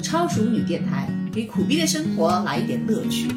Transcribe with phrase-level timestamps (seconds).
[0.00, 3.28] 超熟女电台，给苦逼的生活来一点乐趣。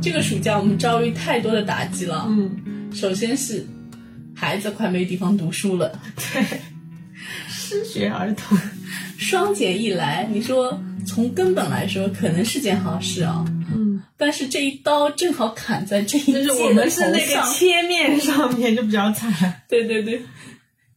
[0.00, 3.64] 这个暑假我们遭遇太多的打击了，嗯，首先是
[4.34, 6.44] 孩子快没地方读书了， 对，
[7.48, 8.58] 失学儿童，
[9.16, 20.20] 双减一来，你说从根本来说可能是件好事啊，嗯，但是这一刀正好砍在这一就是我们是那个切面上面就比较惨，对对对，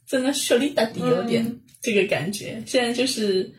[0.07, 2.61] 真的手里打底有点嗯这个感觉。
[2.65, 3.53] 现在就是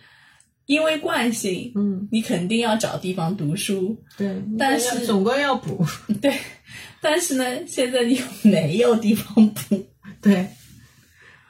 [0.66, 5.86] 因为惯性，嗯，你肯定要找地方读书，对，但是总归要补，
[6.20, 6.34] 对。
[7.00, 9.86] 但是呢，现在你没有地方补，
[10.20, 10.44] 对。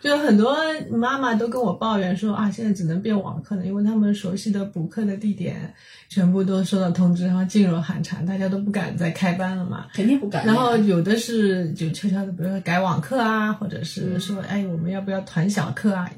[0.07, 0.57] 就很多
[0.89, 5.75] 妈妈都跟我抱怨说啊，现在只能变网课了，因为他们熟悉的补课的地点
[6.09, 9.89] 全部都收到通知，然后噤若寒蝉，大家都不敢再开班了嘛。
[9.93, 10.47] 肯定不敢。
[10.47, 16.09] 然后有的是就悄悄的，比如说改网课啊，或者是说，哎，我们要不要团小课啊？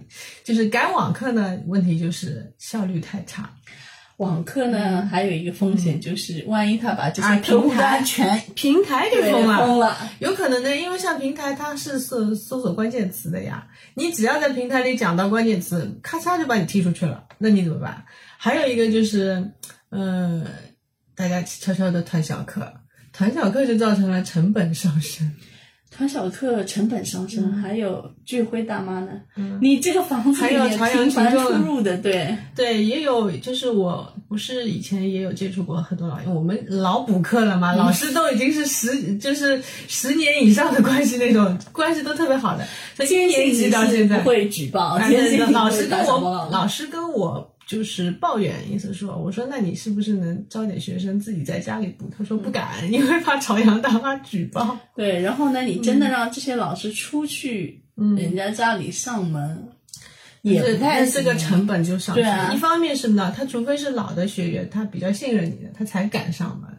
[0.44, 3.50] 就是改网课呢，问题就是效率太差。
[4.18, 18.04] 网课呢，还有一个风险就是，万一他把这些客户平台端全 平台给封了，封了，有可能呢，因为像平台它是搜搜索关键词的呀，你只要在平台里讲到关键词，咔嚓就把你踢出去了，那你怎么办？
[18.38, 19.52] 还有一个就是，
[19.90, 20.44] 呃，
[21.14, 22.74] 大家悄悄的团小课，
[23.12, 25.32] 团小课就造成了成本上升。
[25.98, 29.08] 团小课成本上升，还有聚辉大妈呢。
[29.36, 29.58] 嗯。
[29.60, 42.64] 你这个房子里面还有朝阳频繁出入的， 对，对，也有，就是我不是以前也有接触过很多老，我们老补课了嘛，老师都已经是十就是十年以上的关系那种，关系都特别好的，
[42.96, 44.20] 从一年级到现在。
[44.20, 44.96] 不，会举报，
[45.50, 52.10] 老师跟我老师跟我就是抱怨，意思说，我说那你是不是能招点学生自己在家里补？
[52.16, 54.78] 他说不敢，因为怕朝阳大妈举报。
[54.96, 57.84] 对，然后呢，你真的让这些老师出去
[58.16, 59.68] 人家家里上门，
[60.40, 62.26] 也太但这个成本就上去了。
[62.26, 66.70] 对啊一方面是呢，他除非是老的学员，他比较信任你的，他才敢上门。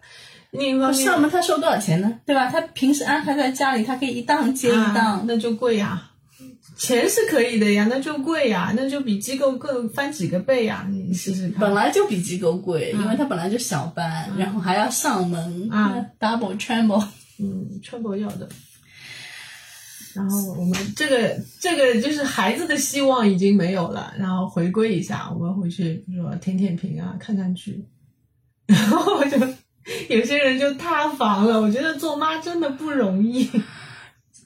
[0.49, 2.19] 另一方面，上门他收多少钱呢？
[2.25, 2.47] 对吧？
[2.47, 5.25] 他平时安排在家里，他可以一档接一啊档。
[5.27, 6.08] 那就贵呀。
[6.79, 11.59] 钱是可以的呀，那就贵呀，那就比机构更翻几个倍呀，你试试看。
[11.59, 17.05] 本来就比机构贵，因为它本来就小班，然后还要上门啊，double triple。
[17.37, 18.47] 嗯，trouble 要的。
[20.15, 27.85] 然后我们这个这个就是孩子的希望已经没有了，然后回归一下，我们回去比如说舔舔屏啊，看看剧，
[28.67, 29.37] 然后我就
[30.07, 31.59] 有些人就塌房了。
[31.61, 33.49] 我觉得做妈真的不容易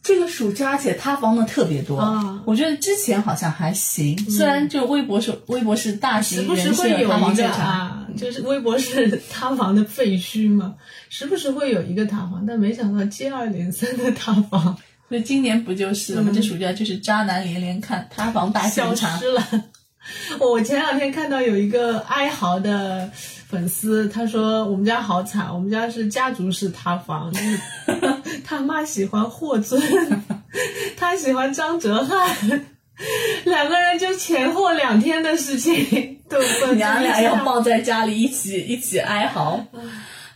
[0.03, 10.75] 这个暑假而且塌房的特别多啊我觉得之前好像还行，虽然就微博是微博是大型时不时人设会有塌房一个啊，就是微博是塌房的废墟嘛，
[11.09, 14.77] 时不时会有一个塌房，但没想到接二连三的塌房，
[15.07, 16.31] 所以今年不就是了吗？
[16.35, 18.93] 这暑假就是渣男连连看，塌房大消。
[18.93, 19.41] 失了。
[20.37, 23.09] 我前两天看到有一个哀嚎的
[23.53, 27.59] 粉丝，他说我们家好惨，我们家是家族式塌房，就是
[28.43, 29.79] 他妈喜欢霍尊，
[30.97, 32.61] 他喜欢张哲瀚，
[33.43, 39.63] 两个人就前后两天的事情都分娘俩要抱在家里一起一起哀嚎，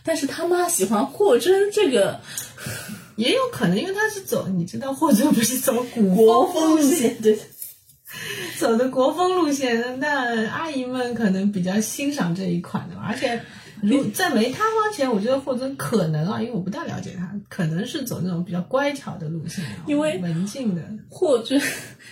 [0.04, 2.20] 但是他妈喜欢霍尊这个
[3.16, 7.36] 也有可能，因为他是走，你知道霍尊不是走古风线，对，
[8.58, 13.40] 走的国风路线，那阿姨们可能比较欣赏这一款的吧，而且。
[13.80, 20.82] 如在没塌方前，我觉得霍尊可能啊，因为我不太了解他，可能是走那种比较乖巧的路线啊，因为文静的。
[21.08, 21.62] 霍尊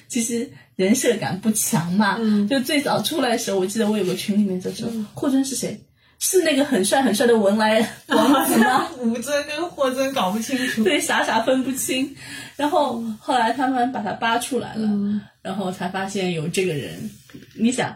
[0.07, 5.81] 其实人设感不强嘛，嗯就最早出来的时候，我记得我有个群里面就说、霍尊是谁？
[6.19, 7.79] 是那个很帅很帅的文莱
[8.09, 8.89] 王子吗？
[9.01, 10.83] 吴尊跟霍尊搞不清楚。
[10.83, 12.15] 对，傻傻分不清。
[12.57, 17.11] 然后后来他们把他扒出来了，嗯然后才发现有这个人。
[17.55, 17.95] 你想，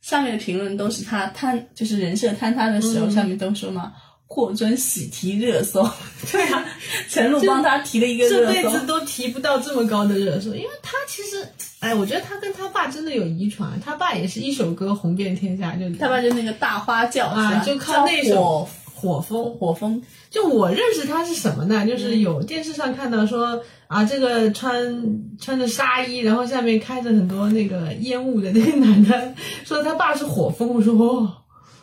[0.00, 3.92] 上面的评论都是他坍，就是人设坍塌的时候，上面都说嘛，
[4.32, 5.86] 霍尊喜提热搜。
[6.32, 6.64] 对啊，
[7.10, 8.52] 陈露帮他提了一个这热搜。
[8.54, 11.46] 辈子都提不到这么高的热搜，因为他其实，
[11.80, 21.86] 哎，我觉得他跟他爸真的有遗传，他爸也是一首歌红遍天下，就他爸就那个大花轿啊，就靠那首火风火火风，就我认识他是什么呢？
[21.86, 29.34] 就是有电视上看到说啊，这个穿穿着纱衣，然后下面开着很多那个烟雾的那个男的，
[29.66, 30.68] 说他爸是火风。
[30.72, 31.30] 我说哦，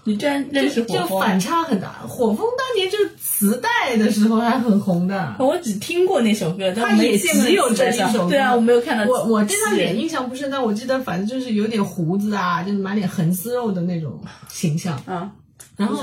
[0.03, 1.09] 你居然认识就火风？
[1.09, 1.91] 就反差很大。
[2.07, 5.35] 火风当年就是磁带的时候还很红的。
[5.39, 9.05] 我只听过那首歌，但没他也见只有这一首歌对啊，我没有看到。
[9.11, 14.99] 我我对他脸印象不深，但我记得反正就是有点胡子啊，就是满脸横丝肉的那种形象。
[15.05, 15.31] 啊，
[15.77, 15.99] 然后。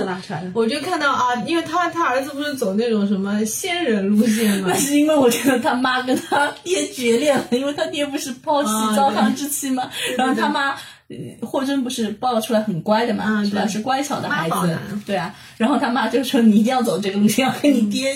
[0.55, 10.71] 我就看到啊，因为他他儿子不是走那种什么仙人路线嘛 那，是因为我觉得他妈跟他爹决裂了，因为他爹不是抛弃啊糟糠之妻嘛，然后他妈。
[11.09, 11.17] 呃
[11.47, 13.65] 霍尊不是抱出来很乖的嘛，嗯是吧？
[13.69, 14.77] 是乖巧的孩子
[15.07, 15.33] 对啊。
[15.57, 18.13] 然后他妈就说你一定要走这个路线，要跟你爹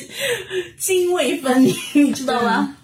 [0.77, 2.75] 泾渭分明，你知道吗？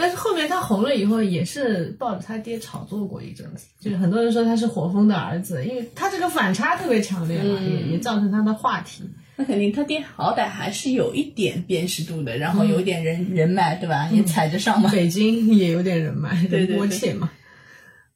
[0.00, 9.04] 但是后面他红了以后，也是抱着他爹炒作过一阵子，就是很多人说他是火风的儿子，因为他这个反差特别强烈嘛，嗯也也造成他的话题。
[9.36, 14.10] 那肯定，他爹好歹还是有一点辨识度的，然后有一点人、人脉，对吧？
[14.12, 14.90] 也踩着上嘛。
[14.90, 17.30] 北京也有点人脉，对对仁波切嘛，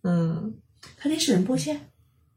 [0.03, 0.55] 嗯，
[0.99, 1.81] 他爹是仁波切，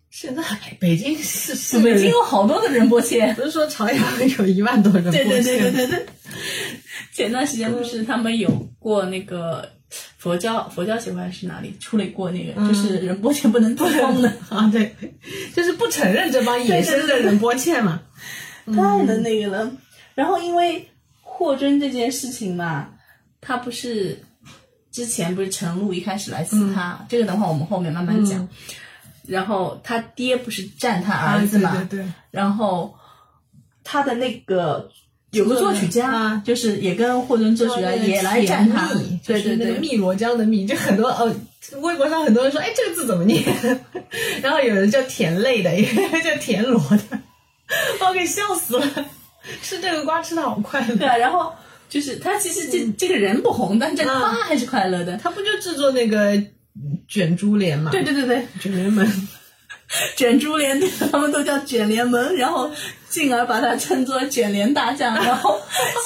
[0.09, 0.41] 现在
[0.79, 3.33] 北京是是 北京有好多的仁波切。
[3.33, 4.05] 不是说朝阳
[4.39, 6.05] 有一万多人对对对对对对。
[7.13, 8.49] 前段时间不是他们有
[8.79, 9.67] 过那个
[10.17, 14.95] 佛教佛教协会还是哪里出了过那个，就是仁波切不能自封的， 啊，对，
[15.55, 18.01] 就是不承认这帮野生的仁波切嘛。
[18.65, 19.71] 太能那个了。
[20.13, 20.89] 然后因为
[21.21, 22.89] 霍尊这件事情嘛，
[23.39, 24.21] 他不是
[24.91, 28.47] 之前不是陈露一开始来撕他，这个的话我们后面慢慢讲。
[29.27, 32.13] 嗯然后他爹不是站他儿子嘛，啊对对对。
[32.31, 32.95] 然后
[33.83, 34.89] 他的那个
[35.31, 36.41] 有个作曲家，啊。
[36.45, 41.35] 就是也跟霍尊作曲家也来站他，对对对，就是那个汨罗江的汨，就很多呃，
[41.81, 43.43] 微博上很多人说，哎，这个字怎么念？
[44.41, 46.79] 然后有人叫田类的，有 人叫田螺
[47.09, 47.19] 的，
[47.99, 49.05] 把我给笑死了。
[49.61, 51.53] 吃这个瓜吃的好快乐，对啊，然后
[51.89, 55.17] 就是他其实这、这个人不红，但这个瓜还是快乐的。
[55.17, 56.41] 他不就制作那个
[57.07, 57.91] 卷珠帘嘛？
[57.91, 59.27] 对对对对，卷帘门。
[60.17, 60.77] 卷珠帘，
[61.09, 62.69] 他们都叫卷帘门，然后
[63.07, 65.15] 进而把它称作卷帘大将。
[65.23, 65.57] 然后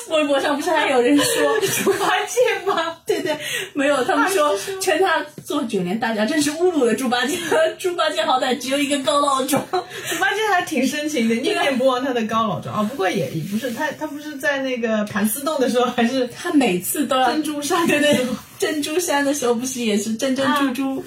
[0.09, 2.95] 微博上不是还有人说猪八戒吗？
[3.07, 3.35] 对对，
[3.73, 7.35] 没有，他们说称他做卷帘大将，真是侮辱了猪八戒。
[7.79, 12.83] 猪八戒好歹只有一个高老庄，猪八戒还挺深情的，念念不忘他的高老庄啊。
[12.83, 18.13] 不过也也不是他，他不是在那个盘丝洞的时候，还是他每次都要珍珠上对对
[18.61, 21.03] 珍珠山的时候不是也是珍珍珠珠，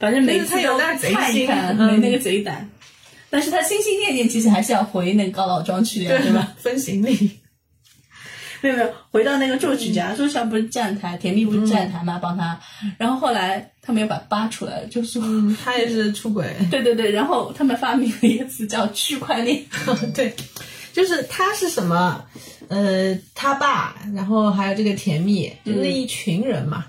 [0.00, 2.68] 反正每次但是他有都那贼心看一看，嗯没那个贼胆。
[3.30, 6.54] 但是他心心念念，其实还是要回那个高老庄去的，对吧？？
[6.58, 7.38] 分行李。
[8.60, 12.58] 没有没有，回到那个作曲家，作曲家不是站台，田蜜不是站台嘛，帮他。
[12.98, 16.52] 然后后来他们又把他扒出来了，就说，嗯，他也是出轨。
[16.68, 19.62] 对对对，然后他们发明了一个词叫区块链。
[20.12, 20.34] 对，
[20.92, 22.24] 就是他是什么？
[22.68, 26.86] 呃，他爸，然后还有这个甜蜜，就那一群人嘛，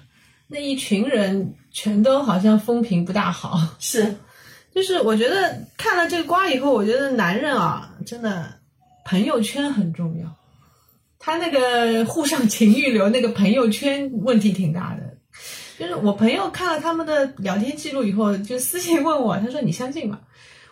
[0.48, 3.60] 那一群人全都好像风评不大好。
[3.80, 4.16] 是，
[4.76, 8.60] 就是我觉得看了这个瓜以后，我觉得男人啊，真的
[9.06, 10.36] 朋友圈很重要。
[11.18, 15.18] 他那个沪上情欲流那个朋友圈问题挺大的。
[15.78, 20.20] 就是我朋友看了他们的聊天记录以后，就私信问我，他说你相信吗？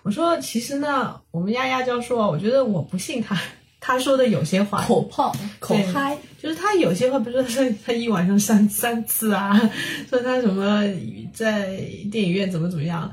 [0.04, 3.38] 我说其实呢，我们丫丫教授啊，我觉得我不信他
[3.79, 9.69] 他说的有些话，口炮、口嗨，就是他有些话，比如说他一晚上三三次啊，
[10.09, 10.83] 说他什么
[11.33, 11.79] 在
[12.12, 13.12] 电影院怎么怎么样，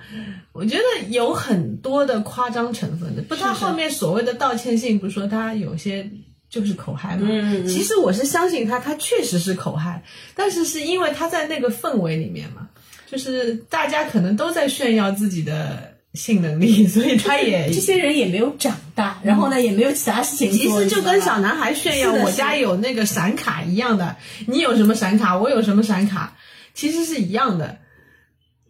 [0.53, 3.23] 我觉得有很多的夸张成分的。
[3.23, 6.11] 不，他后面所谓的道歉信，不是说他有些
[6.49, 7.29] 就是口嗨嘛？
[7.31, 10.03] 嗯其实我是相信他，他确实是口嗨，
[10.35, 12.69] 但是是因为他在那个氛围里面嘛，
[13.07, 24.17] 就是大家可能都在炫耀自己的性能力， 所以他也这些人也没有长大，然后呢也没有其他事情，其实就跟小男孩炫耀我家有那个闪卡一样的，
[24.47, 26.37] 你有什么闪卡，我有什么闪卡，
[26.73, 27.79] 其实是一样的。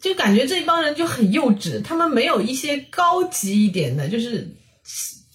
[0.00, 4.46] 就感觉这帮人就很幼稚，他们没有一些高级一点的，就是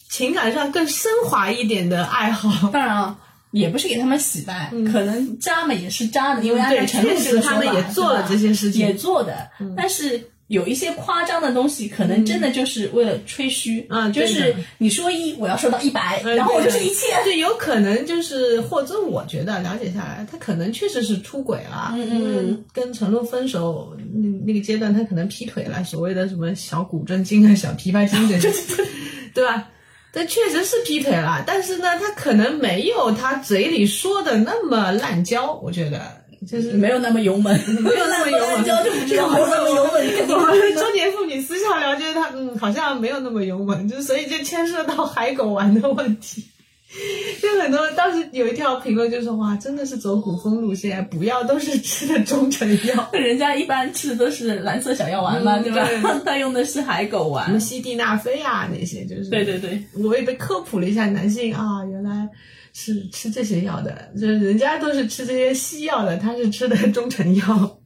[0.09, 2.69] 情感上更升华一点的爱好。
[2.69, 3.17] 当然啊，
[3.51, 9.47] 也不是给他们洗白，可能渣嘛也是渣的，因为按照对陈露这个确实他们也做了这些事情也做的，
[9.77, 10.31] 但是。
[10.49, 17.05] 有一些夸张的东西，可能真的就是为了吹嘘，嗯就是你说一，我要说到一百，嗯然后我就对是一切。
[17.23, 28.83] 对，有可能就是或者，我觉得了解下来，他可能确实是出轨了，嗯嗯跟陈露分手那那个阶段，他可能劈腿了，所谓的什么小古筝精啊、小琵琶精这些，
[29.33, 29.69] 对吧？
[30.11, 46.45] 但确实是劈腿了，但是呢，他可能没有他嘴里说的那么滥交，我觉得就是没有那么勇猛，没有那么油门交就不知道，没有那么油门，肯定我们中年妇女私下聊，觉得他嗯好像没有那么勇猛， 就所以就牵涉到海狗丸的问题。
[47.39, 56.25] 就很多当时有一条评论就说哇，真的是走古风路线，不要都是吃的中成药，人家一般吃的都是蓝色小药丸嘛，嗯对吧对？
[56.25, 57.59] 他用的是海狗什么丸。
[57.59, 62.27] 西地那非啊那些，就是对对对，我也被科普了一下，男性啊原来
[62.73, 67.79] 是吃这些药的，就是人家都是吃这些西药的，他是吃的 中成药。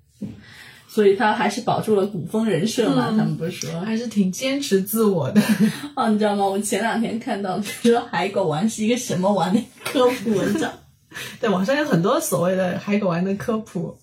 [0.88, 3.08] 所以他还是保住了古风人设嘛。
[3.10, 5.42] 嗯他们不是说还是挺坚持自我的。
[5.98, 6.46] 哦，你知道吗？
[6.46, 10.72] 我前两天看到说海狗丸是一个什么丸的科普文章。
[11.42, 13.98] 对，网上有很多所谓的海狗丸的科普。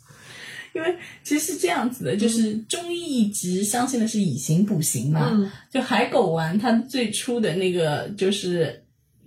[0.72, 5.28] 因为其实是这样子的，就是中医一直相信的是以形补形嘛。
[5.32, 8.79] 嗯就海狗丸，它最初的那个就是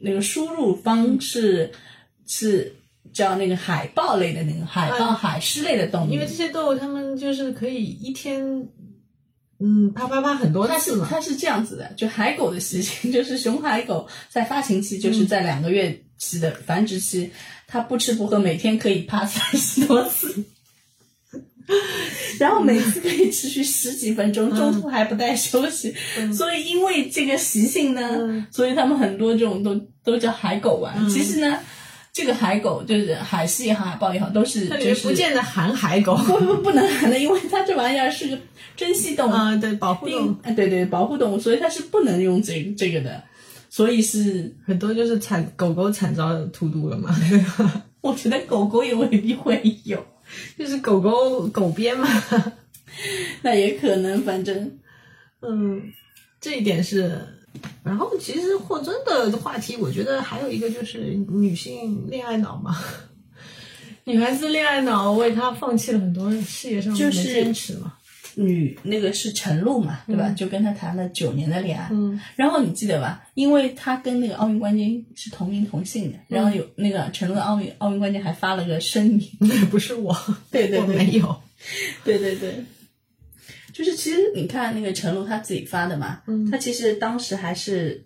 [0.06, 1.72] 那个输入方式
[2.28, 2.76] 是
[3.14, 8.68] 叫那个海豹类的那个海豹、嗯海狮类的动物，因为这些动物它们就是可以一天，
[9.60, 11.06] 嗯，啪啪啪很多它次嘛。
[11.06, 17.32] 是它是这样子的，就海狗的习性 就是雄海狗在发情期，就是在两个月期的繁殖期，
[17.66, 20.44] 它不吃不喝，每天可以 啪三十多次。
[22.40, 25.94] 然后每次可以持续十几分钟，中途还不带休息，
[26.34, 28.46] 所以因为这个习性呢，嗯。
[28.52, 31.10] 所以他们很多这种都都叫海狗丸。
[31.10, 31.58] 其实呢，
[32.12, 36.16] 这个海狗就是海狮也好，海豹也好，都是就是不见得含海狗。
[36.18, 38.38] 不不不能含的，因为它这玩意儿是个
[38.76, 40.34] 珍稀动物，啊，对，保护动物。
[40.34, 43.24] 并哎对对保护动物，所以它是不能用这这个的，
[43.70, 47.84] 所以是很多就是惨狗狗惨遭荼毒了嘛，对吧？
[48.02, 50.06] 我觉得狗狗也未必会有，
[50.58, 52.08] 就是狗狗狗编嘛。
[53.42, 54.80] 那也可能，反正
[55.42, 55.82] 嗯，
[56.40, 57.20] 这一点是。
[57.84, 62.76] 然后其实霍尊的话题，我觉得还有一个就是女性恋爱脑嘛。
[64.06, 67.94] 女孩子恋爱脑为她放弃了很多事业上面的就是坚持嘛。
[68.36, 70.30] 女那个是陈露嘛，对吧？
[70.30, 73.28] 就跟他谈了九年的恋爱，嗯然后你记得吧？
[73.34, 81.42] 因为他跟那个奥运冠军是同名同姓的，然后有那个陈露的奥运奥运冠军还发了个声明， 那不是我， 我对对对没有。
[82.04, 82.64] 对对对，
[83.72, 88.06] 就是其实你看那个陈露她自己发的嘛，嗯她其实当时还是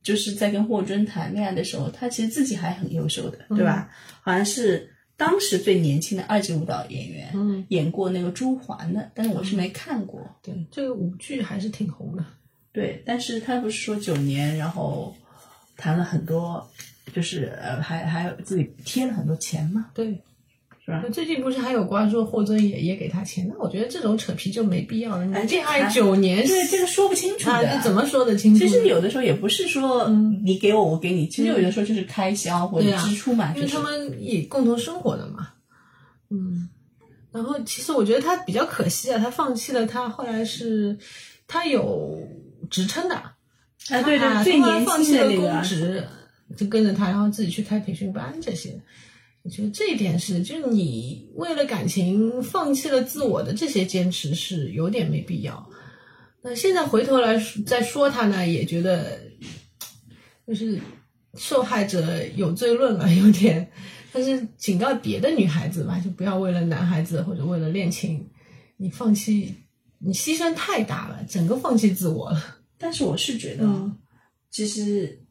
[0.00, 3.90] 就是在跟霍尊谈恋爱的时候，她其实自己还很优秀的，对吧？
[4.22, 10.20] 好像是当时最年轻的二级舞蹈演员，嗯，演过那个朱环的，但是我是没看过。
[10.42, 12.24] 对，这个舞剧还是挺红的。
[12.72, 15.14] 对，但是他不是说九年，然后
[15.76, 16.68] 谈了很多，
[17.14, 20.20] 就是呃，还还有自己贴了很多钱嘛，对，
[20.84, 21.02] 是吧？
[21.10, 23.48] 最近不是还有瓜说霍尊也也给他钱？
[23.48, 25.24] 那我觉得这种扯皮就没必要了。
[25.24, 28.58] 恋爱谈九年，对，这个说不清楚啊，怎么说得清楚？
[28.58, 30.06] 其实有的时候也不是说
[30.44, 35.48] 你给我，我给你，其实有的时候就是开销或者支出嘛，就是因为他们也共同生活的嘛。
[36.28, 36.68] 嗯，
[37.32, 40.98] 然后其实我觉得他比较可惜啊，他放弃了他后来是，
[41.48, 42.28] 他有
[42.70, 46.06] 职称的，啊，对他对，最他年放弃了轻的那个公职，
[46.58, 48.78] 就跟着他，然后自己去开培训班这些。
[49.44, 55.70] 我觉得这一点是，就是你为了感情放弃了自我的这些坚持是有点没必要。
[56.40, 59.20] 那现在回头来说再说他呢，也觉得
[60.46, 60.80] 就是
[61.34, 63.70] 受害者有罪论了，有点。
[64.14, 68.26] 但是警告别的女孩子吧，就不要为了男孩子或者为了恋情，
[68.78, 69.54] 你放弃，
[69.98, 72.58] 你牺牲太大了，整个放弃自我了。
[72.78, 73.98] 但是我是觉得，嗯
[74.50, 75.22] 其实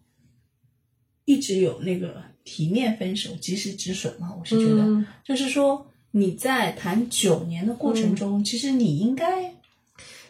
[1.26, 4.34] 一直有那个体面分手，及时止损嘛。
[4.40, 9.54] 我是觉得，嗯就是说你在谈九年的过程中，其实你应该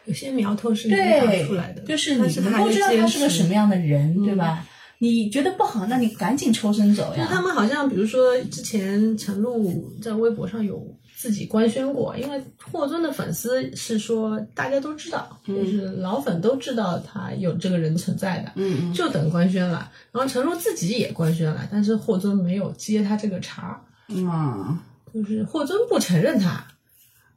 [0.06, 4.68] 有些苗头是引导对出来的，就是但你能够知道他是个什么样的人，对吧？
[5.00, 7.24] 你觉得不好，那你赶紧抽身走呀。
[7.24, 19.90] 就他们好像，比如说之前陈露在微博上有自己官宣过，因为霍尊的粉丝是说大家都知道，就是老粉都知道他有这个人存在的，嗯嗯就等官宣了。
[20.12, 24.78] 然后陈露自己也官宣了，但是霍尊没有接他这个茬，嗯，
[25.14, 26.68] 就是霍尊不承认他。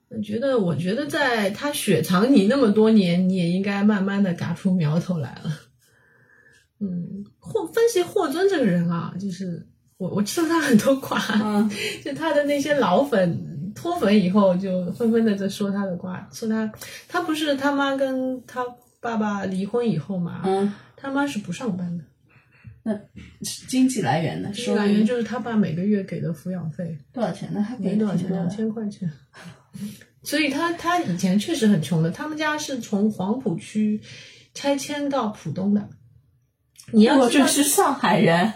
[0.09, 5.53] 我觉得，我觉得在他雪藏你那么多年，你也应该慢慢的嘎出苗头来了。
[6.81, 9.65] 嗯，霍分析霍尊这个人啊，就是
[9.97, 11.71] 我我吃了他很多 瓜，嗯
[12.05, 16.73] 就他的那些老粉脱粉以后，就纷纷的在说他的瓜，说他
[17.07, 18.65] 他不是他妈跟他
[19.01, 22.05] 爸爸离婚以后嘛，嗯，他妈是不上班的，
[22.83, 22.99] 那
[23.69, 24.53] 经济来源呢？
[24.55, 27.63] 收收入来源就是他爸每个月给的抚养费，多少钱呢？
[27.63, 28.49] 还给没多少钱，两。
[28.49, 29.09] 千块钱。
[30.23, 34.01] 所以他他以前确实很穷的，他们家是从黄浦区
[34.55, 35.89] 拆迁到浦东的。
[36.93, 38.53] 你要我知道就是上海人，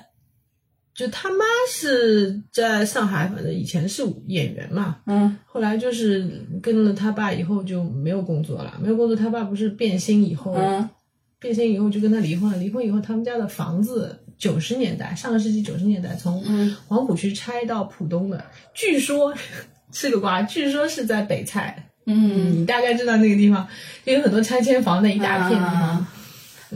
[0.94, 5.36] 就他妈是在上海，反正以前是演员嘛，嗯。
[5.46, 10.88] 后来就是跟了他爸以后就没有工作了，没有工作，他爸不是变心以后，嗯。
[11.38, 16.76] 变心以后就跟他离婚了，离婚以后他们家的房子九十年代，上个世纪九十年代从嗯。
[16.86, 18.44] 黄浦区拆到浦东的，
[18.74, 19.32] 据说
[19.92, 23.66] 是个瓜，据说是在北蔡，嗯，你大概知道那个地方，
[24.04, 25.74] 就有很多拆迁房的一大片地方。
[25.74, 26.12] 啊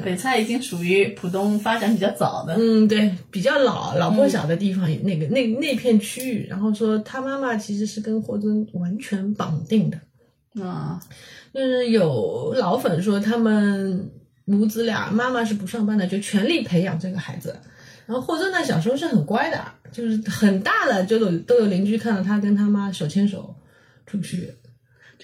[0.02, 2.56] 北蔡已经属于浦东发展比较早的。
[2.58, 11.00] 嗯，对，比较老老破小的地方，那个那那片区域，然后说他妈妈其实是跟霍尊完全绑定的，啊，
[11.52, 14.10] 就是有老粉说他们
[14.44, 17.56] 母子俩妈妈是不上班的，就全力培养这个孩子。
[18.06, 23.54] 然后霍尊呢，小时候是很乖的，就是很大了就有都有邻居看到他跟他妈手牵手
[24.06, 24.52] 出去。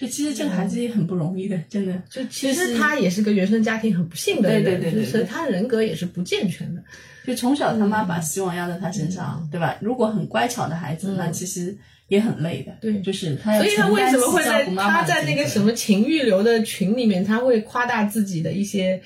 [0.01, 1.93] 就其实这个孩子也很不容易的，真的。
[2.09, 6.81] 就其实他也是个原生家庭很不幸的人，对对对就是他人格也是不健全的。
[7.23, 9.77] 就从小他妈把希望压在他身嗯上，对吧？
[9.79, 11.77] 如果很乖巧的孩子，那其实
[12.07, 12.75] 也很累的。
[12.81, 18.99] 对就是他要所以他为什么会在他在那个什么情欲流的群里面，他会夸大自己的一些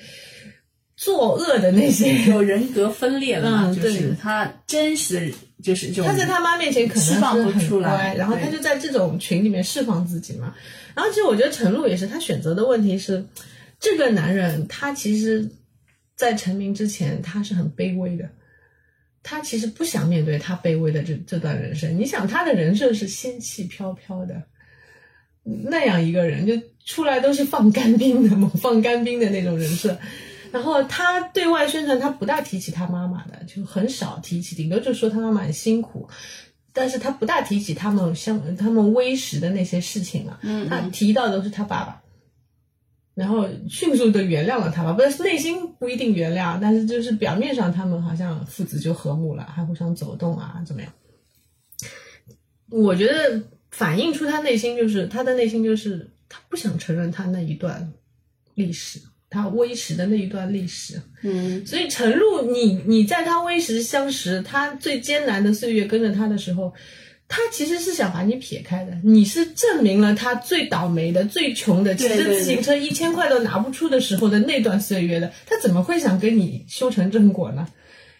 [0.96, 2.22] 作恶的那些。
[2.30, 3.66] 有人格分裂了嘛？
[3.68, 6.06] 嗯就是他真实的就是这种。
[6.06, 10.54] 他在他妈面前可能释放不出来乖，然后他就在这种群里面释放自己嘛。
[10.94, 13.26] 然后其实我觉得陈露也是，他选择的问题是，
[13.80, 15.50] 这个男人他其实，
[16.14, 18.30] 在成名之前他是很卑微的，
[19.24, 21.98] 他其实不想面对他卑微的这这段人生。
[21.98, 24.44] 你想他的人设是仙气飘飘的，
[25.42, 26.54] 那样一个人就
[26.84, 29.98] 出来都是放干冰的，猛放干冰的那种人设。
[30.56, 36.08] 然后他对外宣传，他不大提起他妈妈的，就很少提起，顶多就说他妈妈很辛苦，
[36.72, 40.40] 但是他不大提起他们相他们微时的那些事情了。
[40.42, 42.02] 嗯他提到的都是他爸爸，
[43.14, 50.90] 然后迅速的原谅了他吧，不是内心不一定原谅，但是就是表面上他们好像父子就和睦了，还互相走动啊，怎么样？
[52.70, 57.92] 我觉得反映出他内心就是他的内心就是他不想承认他那一段
[58.54, 59.00] 历史，
[59.36, 61.00] 他微时的那一段历史。
[61.22, 66.72] 嗯所以陈露，你你在他微时相识，他最艰难的岁月跟着他的时候，
[67.28, 68.96] 他其实是想把你撇开的。
[69.02, 75.32] 你是证明了他最倒霉的、最穷的，骑着自行车一千块都拿不出的时候的那段岁月的。
[75.46, 77.66] 他怎么会想跟你修成正果呢？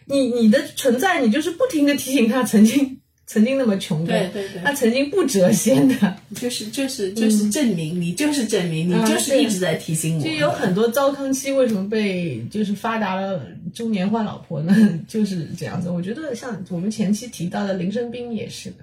[0.05, 6.15] 你你的存在，你就是不停的提醒他曾经曾经那么穷的，对对对他曾经不折现的。
[6.33, 10.23] 就是就是就是证明你就是证明你啊就是一直在提醒我。
[10.23, 13.41] 就有很多糟糠妻为什么被就是发达了
[13.73, 14.73] 中年换老婆呢？
[15.07, 15.89] 就是这样子。
[15.89, 18.77] 我觉得像我们前期提到的林生斌也是的，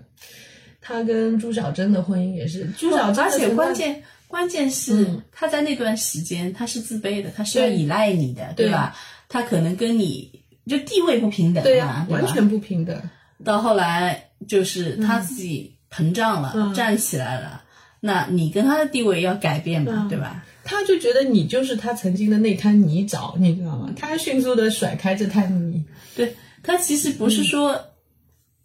[0.81, 8.95] 他跟朱小珍的婚姻也是，朱小珍而且关键关键是嗯他在那段时间他是自卑的，他是要依赖你的，对吧？
[9.27, 10.31] 他可能跟你
[10.66, 13.01] 就地位不平等对呀、完全不平等。
[13.42, 17.62] 到后来就是他自己膨胀了，嗯站起来了，
[18.01, 20.44] 那你跟他的地位要改变嘛，嗯对吧？
[20.64, 23.92] 他就觉得你就是他曾经的那滩泥沼，你知道吗？
[23.97, 25.85] 他迅速的甩开这滩泥。
[26.16, 27.81] 对他其实不是说。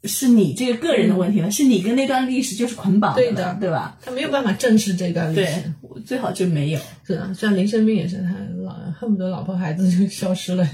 [0.05, 3.97] 是你这个个人的问题了，是你跟那段历史就是捆绑对的对吧？
[4.01, 6.79] 他没有办法正视这段历对史。，我最好就没有。
[7.05, 10.65] 是啊，像林生斌也是，他老恨不得老婆孩子就消失了，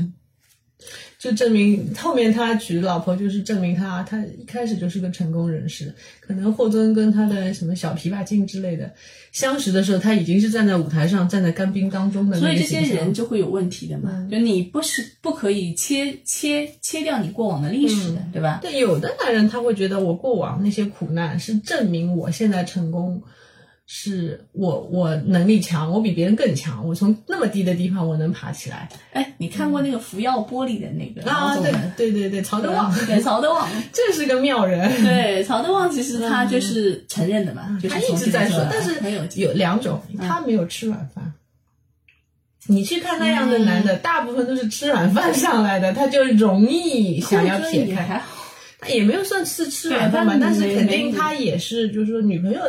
[1.26, 5.92] 就证明后面他娶老婆就是证明他他一开始就是个成功人士。
[6.20, 8.92] 可能霍尊跟他的什么小琵琶精之类的
[9.32, 18.60] 相识的时候，他已经是站在舞台上，站在干冰当中的所以这些人就会有问题的嘛，嗯就你不是不可以切切切掉你过往的历史的，嗯对吧？
[18.62, 23.22] 对，有的男人他会觉得我过往那些苦难是证明我现在成功，
[23.88, 31.56] 是我我能力强，我比别人更强，我从那么低的地方我能爬起来哎，你看过那个福耀玻璃的那个啊！
[31.58, 31.72] 对？
[31.96, 35.04] 对对对，曹德旺，对曹德旺， 这是个妙人。
[35.04, 41.34] 对曹德旺，其实他就是承认的嘛，就是嗯他一直在说但是有有两种，他没有吃软饭。
[42.68, 47.86] 你去看那样的男的，大部分都是吃软饭上来的，他就容易想要撇开。
[47.86, 48.26] 也还好，
[48.80, 52.60] 他也没有算是吃软饭吧，但是肯定他也是，就是说女朋友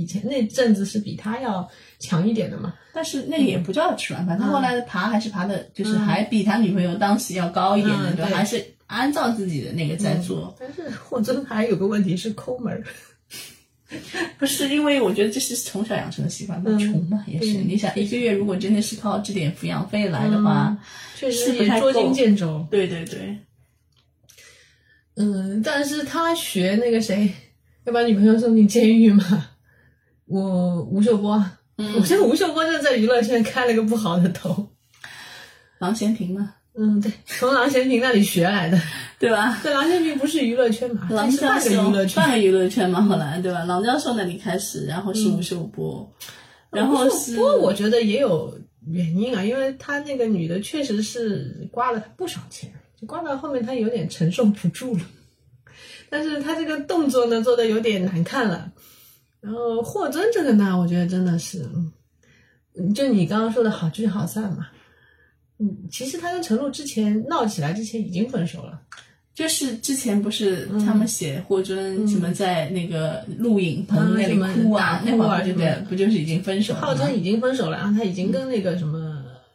[0.00, 2.74] 以前那阵子是比他要强一点的嘛。
[2.92, 8.28] 但是那个也不叫吃软饭，他嗯后来爬还是爬的，就是还比他女朋友当时要高一点的，对吧？
[8.28, 12.82] 嗯对还是按照自己的那个在做，但是霍尊还有个问题是抠门儿，
[14.38, 17.58] 不是因为我觉得这是从小养成的习惯嘛，嗯穷嘛也是。
[17.58, 20.76] 你想一个月如果真的是靠这点抚养费来的话，
[21.16, 22.66] 确实也捉襟见肘。
[22.70, 23.36] 对对对，
[25.14, 27.32] 嗯，但是他学那个谁，
[27.84, 29.49] 要把女朋友送进监狱嘛？
[30.30, 31.44] 我吴秀波，
[31.76, 34.70] 嗯我觉得吴秀波就在娱乐圈开了个不好的头。
[35.80, 38.80] 郎咸平嘛，嗯，对，从郎咸平那里学来的。
[39.18, 39.58] 对吧？
[39.60, 42.22] 对，郎咸平不是娱乐圈嘛，郎教他是半个授娱乐圈。
[42.22, 43.64] 半个娱乐圈嘛，后来对吧？
[43.64, 46.08] 郎教授那里开始，然后是吴秀波，
[46.70, 55.00] 然后不是我觉得也有原因啊，因为他那个女的确实是刮了他不少钱，就刮到后面他有点承受不住了。
[56.08, 58.72] 但是他这个动作呢做的有点难看了。
[59.40, 61.66] 然后霍尊这个呢，我觉得真的是，
[62.76, 64.68] 嗯就你刚刚说的好聚好散嘛。
[65.58, 68.80] 嗯，其实他跟陈露之前闹起来之前已经分手了。
[69.32, 76.86] 就是之前不是他们写霍尊什么在那个录影棚嗯那里哭啊，大那会儿不就对，不就是已经分手了吗？
[76.88, 78.98] 浩真已经分手了，然后他已经跟那个什么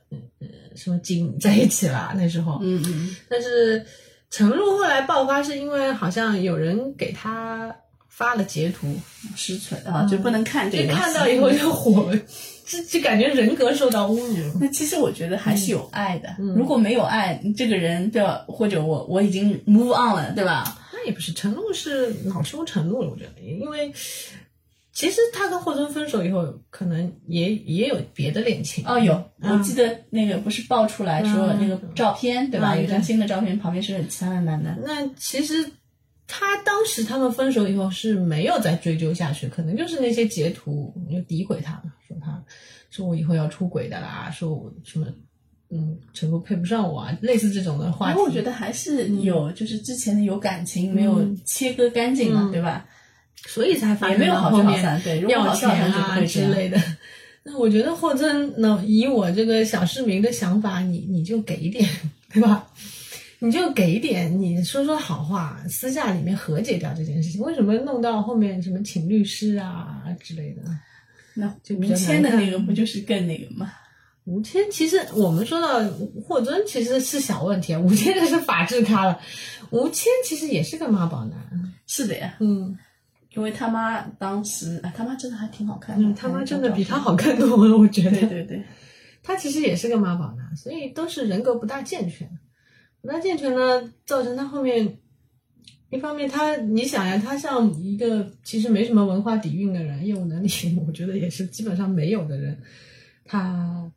[0.10, 2.58] 呃呃什么景在一起了，那时候。
[2.64, 3.86] 嗯嗯，但是
[4.32, 7.76] 陈露后来爆发是因为好像有人给他
[8.16, 8.96] 发了截图，
[9.36, 10.94] 失存啊，就不能看这个。
[10.94, 12.10] 看到以后就火，
[12.66, 14.52] 就就感觉人格受到侮辱。
[14.62, 16.30] 那其实我觉得还是有爱的。
[16.40, 18.46] 嗯如果没有爱，这个人对吧？
[18.48, 20.80] 或者我我已经 move on 了，对吧？
[20.94, 23.92] 那也不是，陈露是恼羞成怒了，我觉得，因为
[24.94, 28.86] 其实他跟霍尊分手以后，可能也也有别的恋情。
[28.88, 32.76] 哦，有，嗯我记得那个不是爆出来说嗯那个照片，对吧？
[32.76, 34.74] 嗯有张新的照片，旁边是其他的男的。
[34.86, 35.70] 那其实
[36.28, 42.44] 他当时他们分手以后是没有再追究下去，可能就是那些截图就诋毁他嘛，说他
[42.90, 45.08] 说我以后要出轨的啦，说我什么
[45.70, 48.20] 嗯陈露配不上我啊，类似这种的话题。
[48.20, 52.86] 我觉得还是有，就是之前的有感情没有切割干净嘛，嗯对吧？
[53.48, 56.20] 所以才发也没有好聚好散，对，要钱啊。
[56.22, 56.82] 之类的。
[57.44, 61.88] 那我觉得霍尊呢，以我这个小市民的想法，你你就给一点，
[62.34, 62.68] 对吧？
[63.40, 67.42] 你就给一点，你说说好话，私下里面和解掉这件事情。
[67.42, 70.62] 为什么弄到后面什么请律师啊之类的？
[71.34, 73.72] 那吴就比较谦的那个不就是更那个吗？
[74.24, 75.84] 吴谦其实我们说到
[76.26, 79.20] 霍尊其实是小问题啊，吴谦这是法制咖了。
[79.70, 81.38] 吴谦其实也是个妈宝男，
[81.86, 82.78] 是的呀，嗯
[83.36, 88.04] 因为他妈当时，啊，他妈真的还挺好看的，嗯，他妈真的比他好看多了，我觉。
[88.04, 88.12] 得。
[88.12, 88.64] 对对对，
[89.22, 92.30] 他其实也是个妈宝男，所以都是人格不大健全，
[93.06, 94.98] 不大健全呢，造成他后面
[95.92, 100.50] 一方面他你想呀，他像一个其实没什么文化底蕴的人，业务能力
[100.88, 102.58] 我觉得也是基本上没有的人，
[103.24, 103.92] 他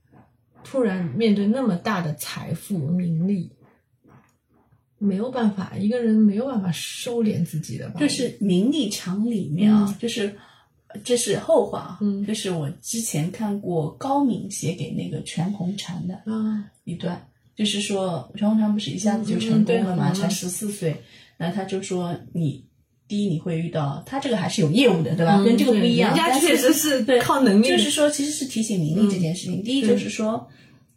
[0.62, 3.50] 突然面对那么大的财富名利，
[4.98, 10.36] 没有办法，一个人没有办法收敛自己的吧，就是名利场里面啊，就是
[11.02, 17.26] 这是后话啊，嗯就是我之前看过高敏写给那个全红婵的啊，一段，
[17.58, 20.96] 就是说全红婵不是一下子就成功了嘛，才十四岁，
[21.36, 22.64] 那他就说你。
[23.10, 25.36] 第一，你会遇到他这个还是有业务的，对吧？
[25.38, 29.62] 嗯跟这个不一样，人家确实是对靠能力，就是说，其实是提醒名利这件事情。
[29.62, 30.46] 第一就是说，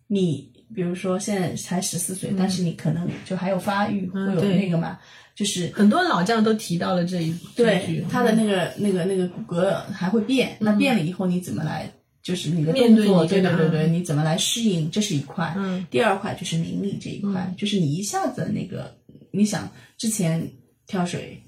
[0.08, 5.00] 你比如说现在才十四岁，但是你可能就还有发育，会有那个嘛，
[5.34, 11.90] 就是很多老将都提到了这一对句，他的那个那个那个骨骼还会变，那变了以后你怎么来？
[12.24, 14.90] 就是你的动作，对对对对，你怎么来适应？
[14.92, 15.54] 这是一块。
[15.58, 18.96] 嗯第二块就是名利这一块，就是你一下子那个，
[19.32, 20.52] 你想之前
[20.86, 21.42] 跳水，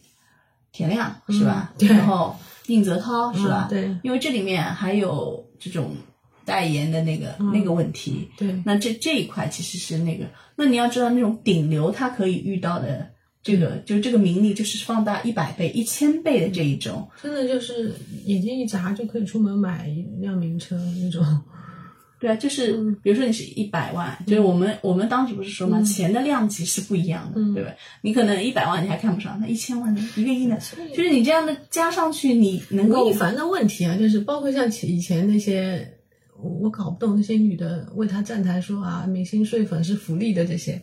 [0.72, 1.74] 田亮是吧？
[1.74, 3.68] 嗯对然后宁泽涛是吧？
[3.70, 5.96] 嗯对因为这里面还有这种
[6.44, 8.28] 代言的那个、那个问题。
[8.38, 13.13] 对那这这一块其实是那个，那你要知道那种顶流他可以遇到的
[13.44, 17.08] 这个，就这个名利就是放大一百倍、一千倍的这一种。
[17.22, 17.94] 真的就是
[18.26, 21.24] 眼睛一眨就可以出门买一辆名车那种。
[22.20, 27.72] 对啊，就是嗯比如说你是一百万，就是我们我们当时不是说嘛，钱的量级是不一样的，嗯对吧？
[28.02, 30.58] 你可能一百万你还看不上，那一千万呢，一个亿呢，
[30.96, 35.86] 就是你这样的加上去，你能够吴亦凡的问题啊，就是包括像以前那些，
[36.42, 40.82] 我我搞不懂那些女的为他站台说啊，明星睡粉是福利的这些，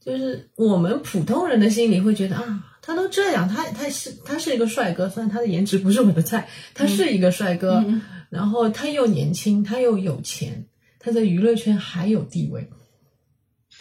[0.00, 7.84] 就是我们普通人的心里会觉得啊，他都这样，他他是他是一个帅哥，虽然他的颜值不是我的菜，他是一个帅哥，
[8.30, 10.66] 然后他又年轻，他又有钱，
[10.98, 12.70] 他在娱乐圈还有地位。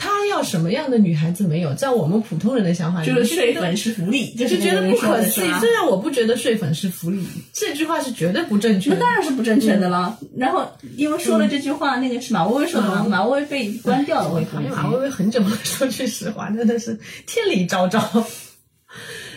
[0.01, 1.73] 他要什么样的女孩子没有？
[1.73, 5.51] 在我们普通人的想法里就面，觉得是睡粉是福利，就就是觉得不可思议。
[5.59, 8.95] 虽然我不觉得睡粉是福利，这句话是绝对不正确的。
[8.95, 10.17] 那当然是不正确的了。
[10.37, 14.71] 然后因为说了这句话，那个是马薇薇说的嘛，马薇薇被关掉了微博已经。
[14.71, 18.01] 讨厌马薇薇很久了，说句实话，真的是天理昭昭。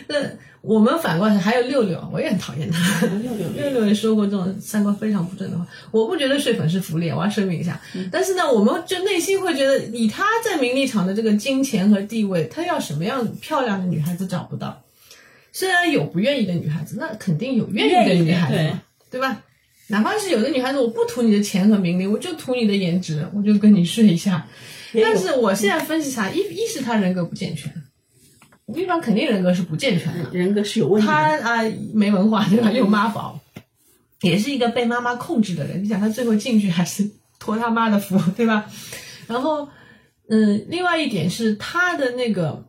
[0.07, 0.17] 那
[0.63, 3.07] 我们反过来还有六六，我也很讨厌他。
[3.07, 7.81] 六六六六也说过这种三观非常不正的话，我不觉得睡粉是福利，我要声明一下。
[7.95, 14.83] 嗯但是呢，我们就内心会觉得，以他在名利场的这个金钱和地位，他要什么样漂亮的女孩子找不到？
[15.53, 19.43] 虽然有不愿意的女孩子，那肯定有愿意的女孩子嘛，对吧？
[19.89, 24.47] 哪怕是有的女孩子，我不图你的钱和名利，我就图你的颜值，我就跟你睡一下。
[24.95, 27.71] 但是我现在分析啥，一一是他人格不健全，
[28.73, 31.07] 吴亦凡肯定人格是不健全的，人格是有问题。
[31.07, 32.73] 他啊没文化对吧？
[32.73, 33.39] 又妈宝，
[34.23, 35.85] 也是一个被妈妈控制的人。
[35.85, 37.09] 你想他最后进去还是
[37.39, 38.65] 托他妈的福对吧？
[39.27, 39.69] 然后
[40.29, 42.65] 嗯，另外一点是他的那个，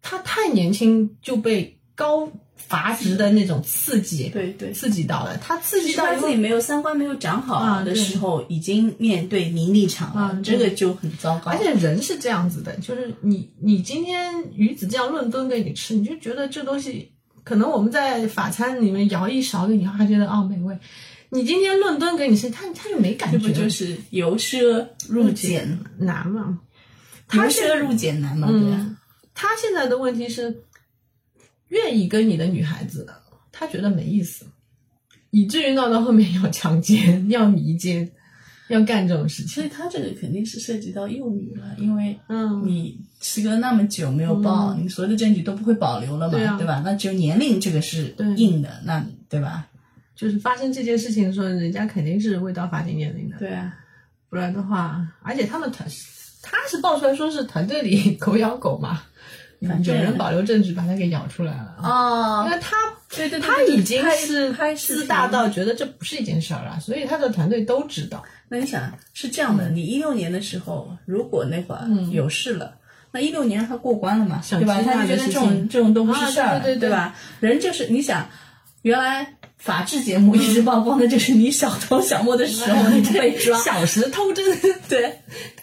[0.00, 2.30] 他太年轻就被高
[2.68, 4.72] 阀值的那种刺激，对对。
[4.72, 11.50] 刺激到了，他刺激到自己没有三观没有长好的时候，已经面对名利场了，啊这个就很糟糕。
[11.50, 17.12] 而且人是这样子的，就是你你今天鱼子酱论吨给你吃，你就觉得这东西
[17.44, 20.78] 可能我们在法餐里面舀一勺给你，还觉得哦美味。
[21.30, 26.58] 你今天论吨给你吃，他他就没感觉这觉，不就是由奢入俭，难吗？
[27.32, 28.48] 由奢入俭难嘛？
[28.48, 28.60] 对
[29.34, 30.64] 他现在的问题是，
[31.72, 33.06] 愿意跟你的女孩子，
[33.50, 34.44] 他觉得没意思，
[35.30, 38.10] 以至于闹到后面要强奸、要迷奸、
[38.68, 39.48] 要干这种事情。
[39.48, 46.82] 所以他这个肯定是涉及到幼女了，因为嗯，你时隔那么久没有报，你所有的证据都不会保留了嘛，对啊吧？
[46.84, 49.66] 那只有年龄这个是硬的，那对吧？
[50.14, 53.74] 就是发生这件事情的时候，人家肯定是未到法定年龄的，对啊，
[54.28, 55.88] 不然的话，而且他们团，
[56.42, 59.02] 他是爆出来说是团队里 狗咬狗嘛，
[59.68, 61.76] 反正有人保留证据把他给咬出来了。
[61.82, 62.76] 啊因为他
[63.08, 68.22] 对对对，他已经是自大到觉得这不是一件事儿了，所以他的团队都知道。
[68.48, 72.74] 那你想是这样的，你一六年的时候，如果那会儿有事了。
[73.14, 74.80] 那一六年他过关了嘛，想对吧？
[74.82, 77.14] 他就觉得这种这种都不是事儿，啊对对对对吧？
[77.40, 78.26] 人就是你想，
[78.80, 84.42] 原来法制节目一直曝光的就是你小偷小摸的时候 你被抓，小时偷针，
[84.88, 85.20] 对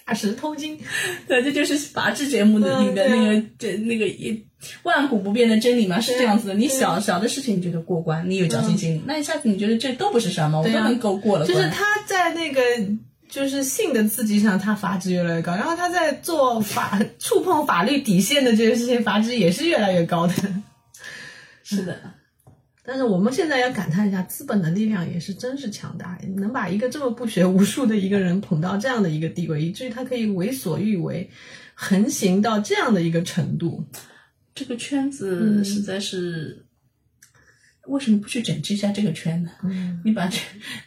[0.10, 0.76] 大石偷金。
[1.28, 4.43] 对，这就是法制节目的嗯里的那个这那个一
[4.82, 6.56] 万古不变的真理嘛，是这样子的。
[6.56, 10.62] 你小小的事情你觉得过关，你有侥幸心理，那一下子你觉得这都不是什么？
[10.62, 11.56] 我都能够过了关。
[11.56, 12.60] 就是他在那个
[13.30, 20.34] 就是性的刺激上，他阀值越来越高，然后他在做法触碰法律底线的这个事情，阀值也是越来越高的。
[21.63, 21.95] 是的，
[22.89, 31.30] 但是我们现在要感叹一下，资本的力量也是真是强大，能把一个这么不学无术的一个人捧到这样的一个地位，以至于他可以为所欲为，
[31.75, 33.88] 横行到这样的一个程度。
[34.56, 36.65] 这个圈嗯子实在是。
[37.88, 39.49] 为什么不去整治一下这个圈呢？
[39.63, 40.38] 嗯，你把这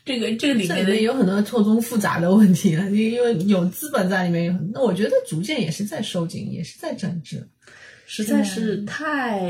[0.04, 7.44] 这个这个里面的有很多错综复杂的问题了，因因为有资本在里面，有很那我觉得逐渐也是在收紧，也是在整治。
[8.06, 9.40] 实在是太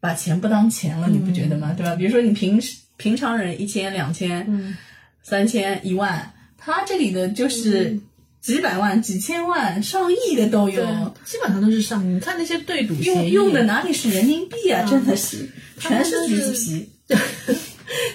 [0.00, 1.74] 把钱不当钱了，你不觉得吗？
[1.76, 1.94] 对吧？
[1.96, 4.76] 比如说你平时平常人一千、两千、嗯
[5.22, 8.00] 三千、一万，他这里的就是
[8.40, 10.82] 几百万、几千万、上亿的都有，
[11.24, 12.08] 基本上都是上亿。
[12.08, 14.88] 你看那些对赌，用用的哪里是人民币啊？
[14.88, 15.46] 真的是
[15.78, 16.88] 全是橘子皮。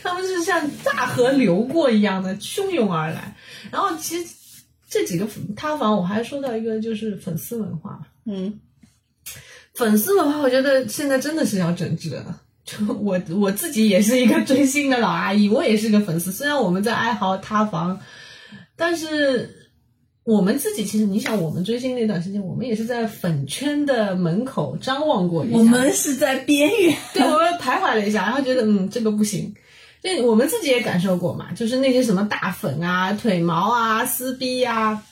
[0.01, 3.35] 他们是像大河流过一样的汹涌而来。
[3.71, 4.33] 然后其实
[4.89, 7.99] 这几个塌房，我还说到一个就是粉丝文化。
[8.25, 8.59] 嗯，
[9.75, 12.41] 粉丝的话，我觉得现在真的是要整治了。
[12.63, 16.31] 就我我自己也是一个追星的老阿姨，我也是个粉丝。
[16.31, 17.99] 虽然我们在哀嚎塌房，
[18.77, 19.69] 但是
[20.23, 25.57] 我们自己其实，你想，我们追星那段时间，我们也是在粉圈的门口张望过一下。
[25.57, 26.95] 我们是在边缘。
[27.13, 29.53] 对，我们徘徊了一下，然后觉得嗯，这个不行。
[30.01, 35.03] 就我们自己也感受过嘛，就是那些什么大粉啊、腿毛啊、撕逼呀、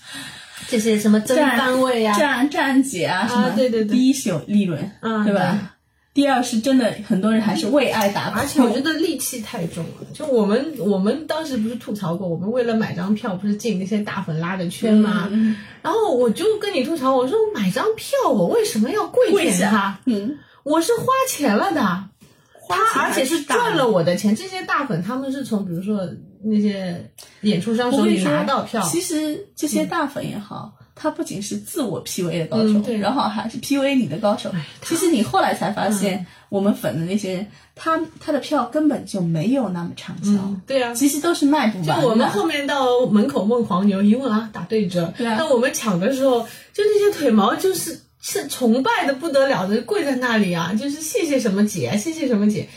[0.72, 5.76] 这些什么真单位啊，站站姐啊，什么对对对第一是有利润，嗯对吧？
[6.14, 10.06] 第二是真的很多人还是为爱打而且我觉得戾气太重了。
[10.14, 15.28] 就我们我们当时不是吐槽过，我们为了买张票不是进那些大粉拉的圈吗？
[15.30, 20.00] 嗯然后我就跟你吐槽，我说我买张票，我为什么要跪舔他？
[20.06, 24.36] 嗯，我是花钱了的，钱他而且是赚了我的钱。
[24.36, 26.08] 这些大粉他们是从比如说
[26.44, 27.10] 那些
[27.42, 34.52] 演出商手里拿到票，其实这些大粉也好，他不仅是自我 PUA 的高手，嗯对然后还是 PUA 你的高手。
[34.82, 40.94] 其实你后来才发现，我们粉的那些人，他他的票根本就没有那么畅销，嗯，对啊。
[40.94, 42.02] 其实都是卖不完的。
[42.02, 46.42] 就我们后面到门口问黄牛，一问啊打对折，对啊那我们抢的时候，
[46.74, 52.68] 就那些腿毛就是是崇拜的不得了的，跪在那里啊，就是谢谢什么姐，谢谢什么姐。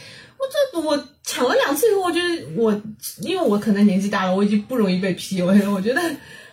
[0.44, 2.82] 我这我抢了两次以后，我觉得我
[3.22, 5.72] 因为我可能年纪大了，我已经不容易被 PUA 了。
[5.72, 6.00] 我觉得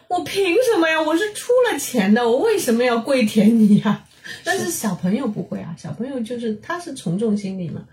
[0.08, 1.02] 我凭什么呀？
[1.02, 4.06] 我是出了钱的，我为什么要跪舔你呀？
[4.44, 7.84] 但是小朋友不会啊，小朋友就是他是从众心理嘛，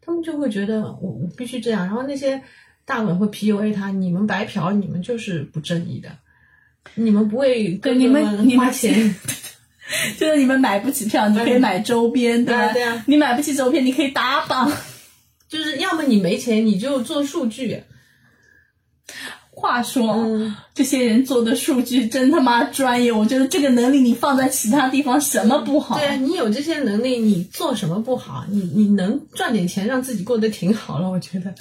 [0.00, 2.42] 他们就会觉得我我必须这样，然后那些
[2.86, 6.08] 大粉会 PUA 他，你们白嫖，你们就是不正义的，
[6.94, 8.24] 你们不会跟对你们
[8.56, 9.14] 花钱，
[10.18, 12.72] 就是你们买不起票，你可以买周边，对吧？
[12.72, 14.72] 对啊你买不起周边，你可以打榜。
[15.54, 17.80] 就是要么你没钱你就做数据，
[19.50, 25.96] 话说，嗯这些人做的数据真他妈专业，我觉得这个能力你放在其他地方什么不好？
[25.96, 28.44] 对啊，你有这些能力，你做什么不好？
[28.50, 31.54] 你你能赚点钱，让自己过得挺好了，我觉得。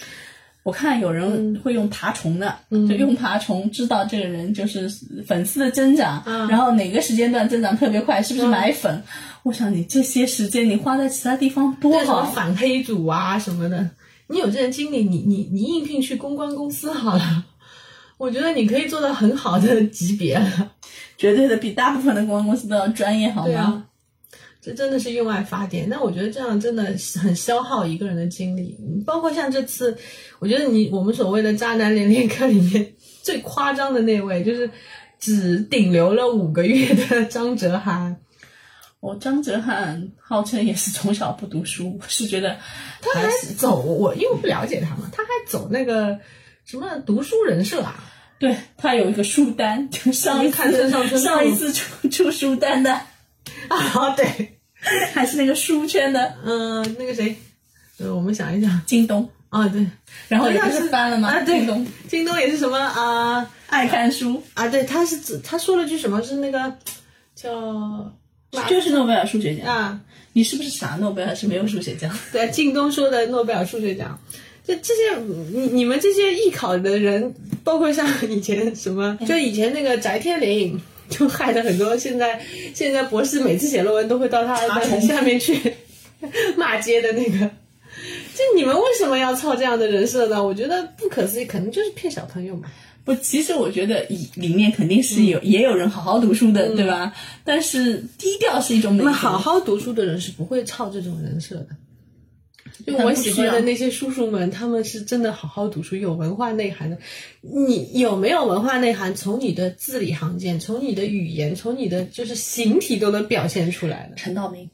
[0.63, 4.89] 我看有人会用爬虫的，就用爬虫知道这个人就是
[5.27, 9.03] 粉丝的增长，然后哪个时间段增长特别快，是不是买粉？
[9.43, 12.23] 我想你这些时间你花在其他地方多好。
[12.23, 13.89] 反黑组啊什么的，
[14.27, 17.45] 你有这个经历，你你你应聘去公关公司好了。
[18.17, 20.71] 我觉得你可以做到很好的级别了。
[21.17, 23.85] 绝对的比大部分的公关公司都要专业，好吗？
[24.61, 25.89] 这真的是用爱发电。
[25.89, 26.83] 那我觉得这样真的
[27.21, 28.77] 很消耗一个人的精力。
[29.05, 29.97] 包括像这次，
[30.39, 34.69] 我觉得你我们所谓的渣男连连看里面最夸张的那位，就是
[35.19, 38.15] 只顶流了五个月的张哲瀚。
[39.03, 42.57] 我张哲瀚号称也是从小不读书，我是觉得
[43.01, 46.17] 他还走我，因为我不了解他嘛，他还走那个
[46.63, 48.01] 什么读书人设啊。
[48.39, 50.89] 对他有一个书单，就上一次
[51.19, 52.93] 上一次出出书单的，
[53.67, 54.59] 啊，对，
[55.13, 57.35] 还是那个书圈的嗯、那个谁，
[57.99, 59.85] 呃，我们想一想， 京东，啊，对，
[60.29, 61.29] 然后也不是是翻了吗？
[61.29, 66.73] 啊对京东京东也是什么啊爱看书，啊，对，他是指他说了句什么是那个
[67.35, 68.13] 叫
[68.69, 69.67] 就是诺贝尔数学奖。
[69.67, 69.99] 啊，
[70.33, 70.97] 你是不是傻？
[70.99, 72.15] 诺贝尔是没有数学奖。
[72.31, 74.19] 对，靳东说的诺贝尔数学奖，
[74.65, 75.15] 就这些
[75.51, 80.79] 你你们这些艺考的人，包括像以前什么，就以前那个翟天临。
[81.09, 82.41] 就害得很多，现在
[82.73, 85.53] 现在博士每次写论文都会到他的下面去
[86.55, 87.39] 骂街的那个，
[88.33, 90.43] 就你们为什么要操这样的人设呢？
[90.43, 92.71] 我觉得不可思议，可能就是骗小朋友嘛。
[93.05, 97.13] 不，其实我觉得里里面肯定是有、也有人好好读书的，对吧？
[97.43, 99.05] 但是低调是一种美德。
[99.05, 101.67] 那好好读书的人是不会操这种人设的。
[102.87, 106.97] 就我喜欢的那些叔叔们，他们是真的好好读书、有文化内涵的。
[107.41, 109.13] 你有没有文化内涵？
[109.13, 114.15] 从你的字里行间，从你的语言，从你的就是形体都能表现出来的。
[114.15, 114.69] 陈道明。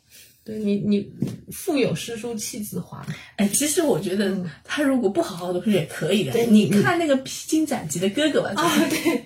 [0.50, 1.08] 对你，你
[1.52, 3.06] 腹有诗书气自华。
[3.36, 6.32] 哎，其实我觉得他如果不好好读书也可以的。
[6.32, 9.26] 对你你看那个披荆斩棘的哥哥吧，啊，对，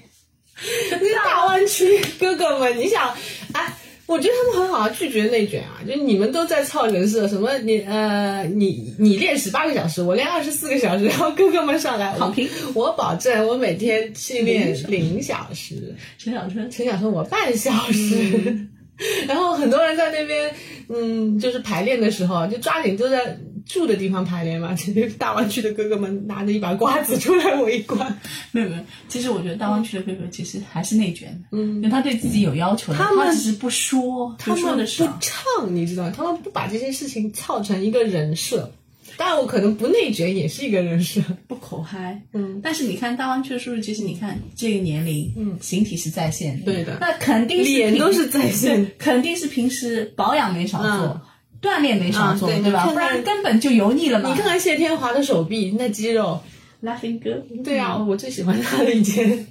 [0.91, 3.15] 那大湾区哥哥们，你想，
[3.53, 3.73] 哎，
[4.05, 16.69] 我觉得他们很好，拒绝内卷啊，就你们都在操人设，什么你呃，你你练十八个小时，我练二十四个小时，然后哥哥们上来躺平，我保证我每天训练零小时，陈小春。
[16.69, 18.67] 陈小春我半小时。
[19.27, 20.53] 然后很多人在那边，
[20.89, 24.73] 嗯，就是排练的时候，就抓紧就在住的地方排练嘛。
[24.73, 28.19] 这大湾区的哥哥们拿着一把瓜子出来围观，
[28.51, 35.03] 没有没有，其实我觉得大湾区的哥哥其实还是内卷的，嗯，因为他对自己有要求的，他们只是不说，他们不。
[35.19, 36.09] 唱，你知道？
[36.11, 38.71] 他们不把这些事情操成一个人设。
[39.17, 41.21] 当然，我可能不内卷也是一个人设。
[41.47, 51.21] 不口嗨，嗯，但是你看大湾区的叔叔，其实你看这个年龄，嗯，形体是在线的，对的那肯定是脸都是在线肯定是平时保养没少做，嗯
[51.61, 52.85] 锻炼没少做，嗯对对吧？
[52.87, 54.29] 不然根本就油腻了嘛。
[54.29, 56.41] 你看看谢天华的手臂那肌肉
[56.83, 59.47] ，Laughing 哥，对啊，我最喜欢他了以前。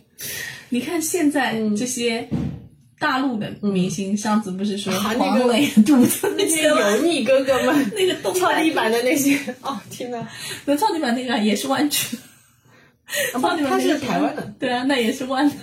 [0.68, 2.28] 你看现在这些
[3.02, 10.26] 大陆的明星，上次不是说黄磊的肚子那些油腻哥哥们， 那个动操地板的那些，哦天哪！
[10.64, 12.16] 那跳地板那个也是弯曲，
[13.32, 15.56] 超级版他是那个台湾的，对啊，那也是弯的。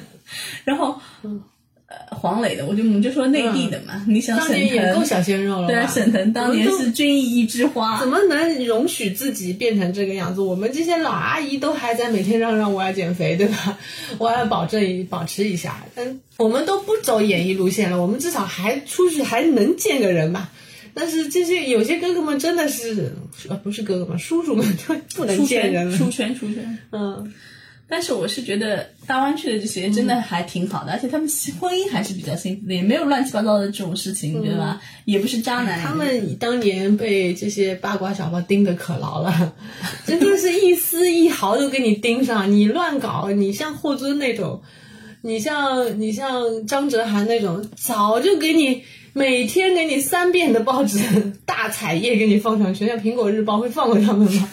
[0.66, 1.42] 然后，嗯
[1.90, 4.06] 呃，黄磊的，我就我们就说内地的嘛。
[4.08, 5.68] 你想沈当年也够，小鲜肉了吧。
[5.68, 10.42] 对啊，沈腾当年是军艺一枝花怎，么能容许自己变成这个样子？
[10.42, 13.78] 我们这些老阿姨都还在每天嚷嚷我要减肥，对吧？
[14.20, 15.84] 我要保证保持一下。
[15.96, 20.52] 嗯我们都不走演艺路线了，我们至少还出去还能见个人吧。
[20.94, 23.14] 但是这些有些哥哥们真的是，
[23.50, 26.12] 呃，不是哥哥们，叔叔们就不能见人了，出了。
[26.12, 26.78] 圈，出圈。
[26.92, 27.34] 嗯，
[27.90, 31.28] 但是我是觉得大湾区的这些真的还挺好的，而且他们
[31.60, 34.80] 婚姻还是比较幸福的，也没有乱七八糟的这种事情，对吧？
[35.06, 35.82] 也不是渣男。
[35.82, 39.54] 他们当年被这些八卦小报盯得可牢了，
[40.06, 42.52] 真的是一丝一毫都给你盯上。
[42.52, 44.62] 你乱搞，你像霍尊那种，
[45.22, 51.00] 你像你像张哲瀚那种，早就给你每天给你三遍的报纸
[51.46, 54.50] 大彩页给你放上去，像苹果日报会放过他们吗？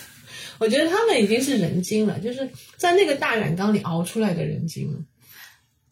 [0.59, 4.99] 我觉得他们已经是人精了，就是在那个大染缸里熬出来的人精了。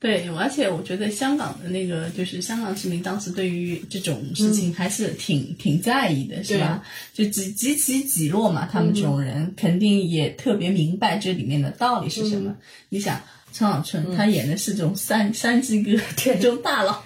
[0.00, 6.84] 对，而且我觉得香港的那个就是香港市民当时对于这种事情还是挺、挺在意的，是吧？
[7.14, 12.54] 就几几起几落嘛，他们这种人、肯定也特别明白这里面的道理是什么。
[12.90, 13.18] 你想，
[13.54, 17.02] 陈小春、他演的是这种山山鸡哥这种大佬，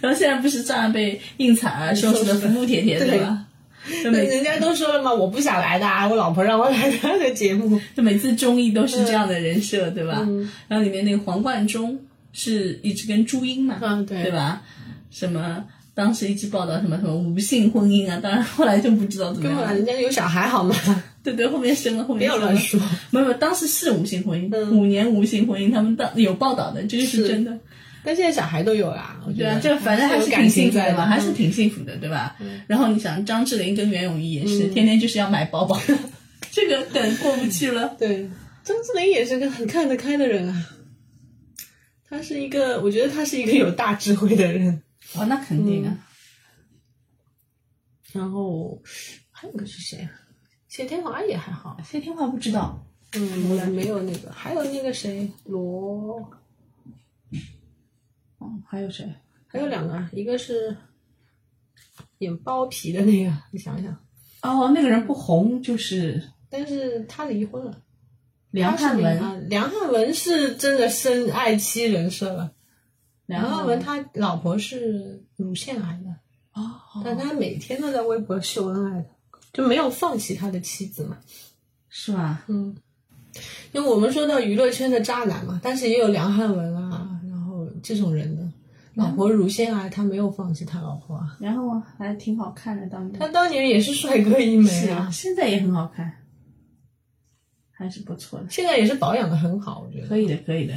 [0.00, 3.44] 然后现在不是照样被应采儿收拾的服服帖帖，对吧？
[4.12, 7.80] 人家都说了嘛，我不想来的啊，我老婆让我来的的节目。
[7.96, 10.26] 就每次综艺都是这样的人设，对吧？
[10.68, 11.98] 然后里面那个黄贯中
[12.32, 14.62] 是一直跟朱茵嘛，嗯对对吧？
[15.10, 15.64] 什么
[15.94, 19.66] 当时一直报道什么什么无性婚姻啊，当然后来就不知道怎么样了。
[19.66, 20.74] 根本人家有小孩好吗？
[21.24, 22.80] 对对，后面生了，后面生了要乱说。
[23.10, 27.52] 没有，没有当时是无性婚姻，嗯五年无性婚姻，他们当有报道的，这个是是真的。
[28.04, 32.36] 但现在小孩都有啦，我觉得这反正还是挺幸福的嘛，还是嗯挺幸福的，对吧？
[32.66, 35.78] 然后你想，张智霖跟袁咏仪也是，嗯天天就是要买包包，
[36.50, 37.94] 这个梗过不去了。
[37.98, 38.28] 对，
[38.64, 40.66] 张智霖也是个很看得开的人啊。
[42.08, 44.82] 他是一个，我觉得他是一个有大智慧的人。
[45.14, 45.98] 哦，那肯定啊。
[48.12, 48.80] 然后
[49.30, 50.10] 还有个是谁啊？
[50.68, 56.30] 谢天华也还好，谢天华不知道，嗯，我没有那个，还有那个谁，罗，哦，
[58.70, 59.10] 还有谁？
[59.46, 60.76] 还有两个，一个是
[62.18, 63.96] 演包皮的那个，你想想，
[64.42, 67.82] 哦，那个人不红，就是但是他离婚了。
[68.50, 69.18] 梁汉文。
[69.18, 72.52] 啊，梁汉文是真的深爱妻人设了。
[73.24, 79.08] 梁汉文文他老婆是乳腺癌的，哦，但他每天都在微博秀恩爱的，
[79.52, 81.18] 就没有放弃他的妻子嘛。
[81.88, 82.44] 是吧？
[82.48, 82.76] 嗯，
[83.72, 88.47] 因为我们说到娱乐圈的渣男嘛，但是也有梁汉文啊，然后这种人的
[88.98, 96.12] 老婆乳腺癌，他没有放弃他老婆啊，然后还挺好看的，当年他当年也是帅哥一枚是啊，啊，现在也很好看，
[97.70, 100.08] 还是不错的，现在也是保养的很好，我觉得。
[100.08, 100.74] 可以的，可以的。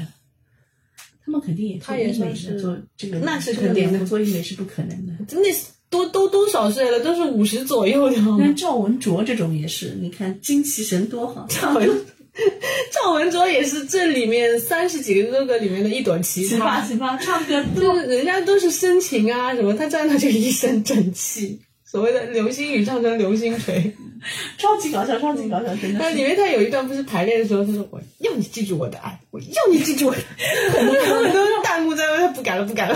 [1.25, 5.13] 他们肯定也做他也医美的，算是做这个那是肯定的做医美是不可能的。
[5.25, 5.49] 真的
[5.89, 8.17] 多都多少岁了，都是五十左右的。
[8.37, 11.89] 那赵文卓这种也是，你看精气神多好，赵文
[12.91, 21.59] 赵文卓也是这里面三十几个哥哥里面的一朵奇奇葩奇葩，唱歌 就多是人家都是深情啊什么，他站那就一身正气。
[21.85, 23.93] 所谓的流星雨唱成流星锤，
[24.57, 25.99] 超级搞笑，超级搞笑，真的是。
[25.99, 32.95] 那里面他有一段不是排练的时候，他说：“我要你记住我的爱，我要你记住我的爱。”很多很多弹幕在问他不敢了，不敢了，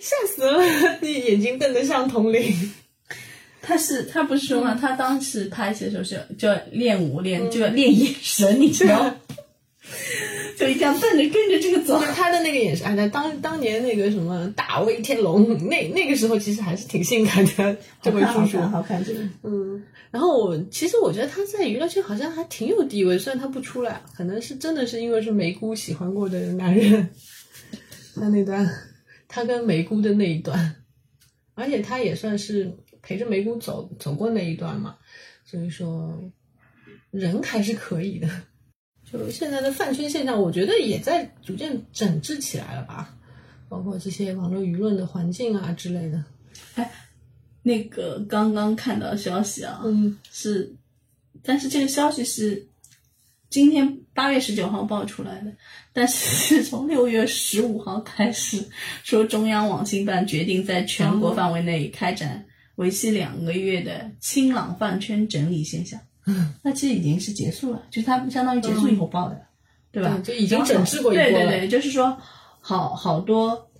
[0.00, 0.58] 吓死了！
[1.02, 2.72] 你眼睛瞪得像铜铃。
[3.62, 9.16] 他是他不是说嗯嘛，他当时拍戏的时候是就要练舞练就要练眼神，你知道吗？
[10.58, 12.00] 就一定要瞪着跟着这个走。
[12.14, 18.60] 他的那个眼神，哎，那当当年那个什么大威天龙，那那个时候其实还是挺性感的，这位叔叔。
[18.62, 19.20] 好看这个。
[19.42, 27.08] 嗯，然后我其实我觉得他在娱乐圈好像还挺有地位，虽然他不出来，可能是真的是因为是梅姑喜欢过的男人。
[28.14, 28.68] 他那段，
[29.26, 30.76] 他跟梅姑的那一段，
[31.54, 32.72] 而且他也算是
[33.02, 34.96] 陪着梅姑走走过那一段嘛，
[35.44, 36.18] 所以说
[37.10, 38.28] 人还是可以的。
[39.04, 43.14] 就现在的饭圈现象，我觉得也在逐渐整治起来了吧，
[43.68, 46.24] 包括这些网络舆论的环境啊之类的。
[46.76, 46.90] 哎
[47.64, 50.74] 那个刚刚看到消息啊，嗯是，
[51.44, 52.66] 但是这个消息是
[53.50, 55.52] 今天八月十九号爆出来的，
[55.92, 56.26] 但是
[56.58, 58.68] 是从六月十五号开始
[59.04, 62.44] 说中央网信办决定在全国范围内开展
[62.82, 65.98] 为期两个月的清朗饭圈整理现象。
[66.26, 69.40] 嗯，那其实已经是结束了，就是他们相当于结束以后报的，
[69.90, 70.20] 对吧？
[70.22, 71.30] 就已经整治过一波了。
[71.30, 72.16] 对对对，就是说
[72.60, 73.70] 好好多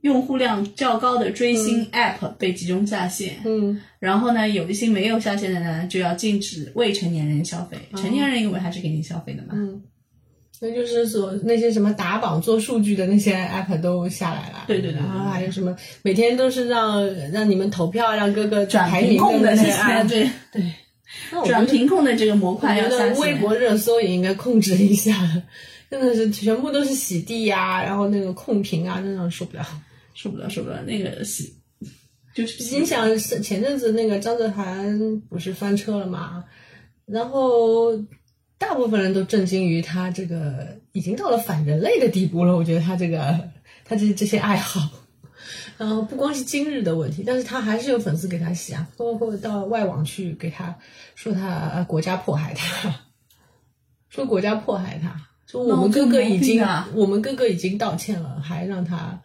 [0.00, 3.80] 用户量较高的追星 App 被集中下线，嗯。
[4.00, 9.50] 然后呢，有一些没有下线的呢，就要禁止未成年人消费，成年人因为还是给你消费的嘛。
[9.52, 9.80] 嗯，
[10.60, 14.64] 那就是说那些什么打榜做数据的那些 app 都下来了。
[14.66, 20.08] 对对对对然后还有什么每天都是让让你们投票，让各个转屏控的那些。
[20.08, 20.72] 对对，
[21.44, 22.88] 转屏控的这个模块要。
[22.88, 25.12] 得微博热搜也应该控制一下，
[25.90, 29.66] 真的是全部都是洗地呀、然后那个控屏啊，真的受不了。
[30.14, 31.52] 受不了，受不了，那个洗
[32.32, 36.44] 就是你想是前阵子那个张哲涵不是翻车了嘛，
[37.04, 37.92] 然后
[38.58, 42.56] 大部分人都震惊于他这个已经到了反人类的地步了。
[42.56, 43.50] 我觉得他这个
[43.84, 44.80] 他这这些爱好，
[45.76, 50.74] 然后不光是今日的问题，但是他还是有粉丝给他洗啊，包括到外网去给他
[51.14, 52.94] 说他呃国家迫害他，
[54.08, 59.20] 说国家迫害他，说我们哥哥已经、我们哥哥已经道歉了，还让他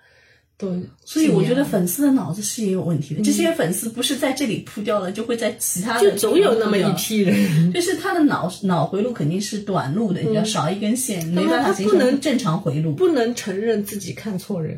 [0.60, 3.24] 都所以我觉得粉丝的脑子是也有问题的。
[3.24, 7.72] 这些粉丝不是在这里扑掉了，就会在其他的就总有那么一批人。
[7.72, 12.91] 就是他的脑脑回路肯定是短路的，你要少一根线，没办法不能成正常回路。
[12.91, 14.78] 不能承认自己看错人。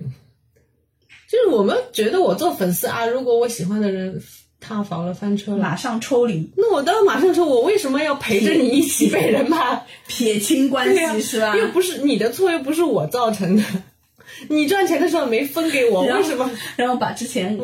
[1.27, 4.21] 就是我们觉得我做粉丝啊，如果我喜欢的人
[4.59, 9.81] 塌房了、翻车了，马上抽离，那我当然马上说，我为什么要陪着你一起被人骂？
[10.07, 11.57] 撇清关系是吧？
[11.57, 13.63] 又不是你的错，又不是我造成的。
[14.49, 16.49] 你赚钱的时候没分给我，为什么？
[16.75, 17.57] 然后把之前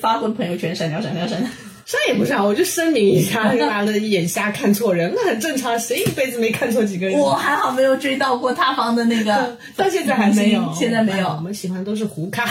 [0.00, 1.50] 发过的朋友圈删掉、删掉、删掉。
[1.86, 7.18] 删也不删，我就声明一下， 妈的眼瞎看错人，那很正常，谁一辈子没看错几个人？
[7.18, 11.40] 我还好没有追到过塌房的那个，到现在还是没有，现在没有我。
[11.40, 12.46] 们喜欢都是糊咖，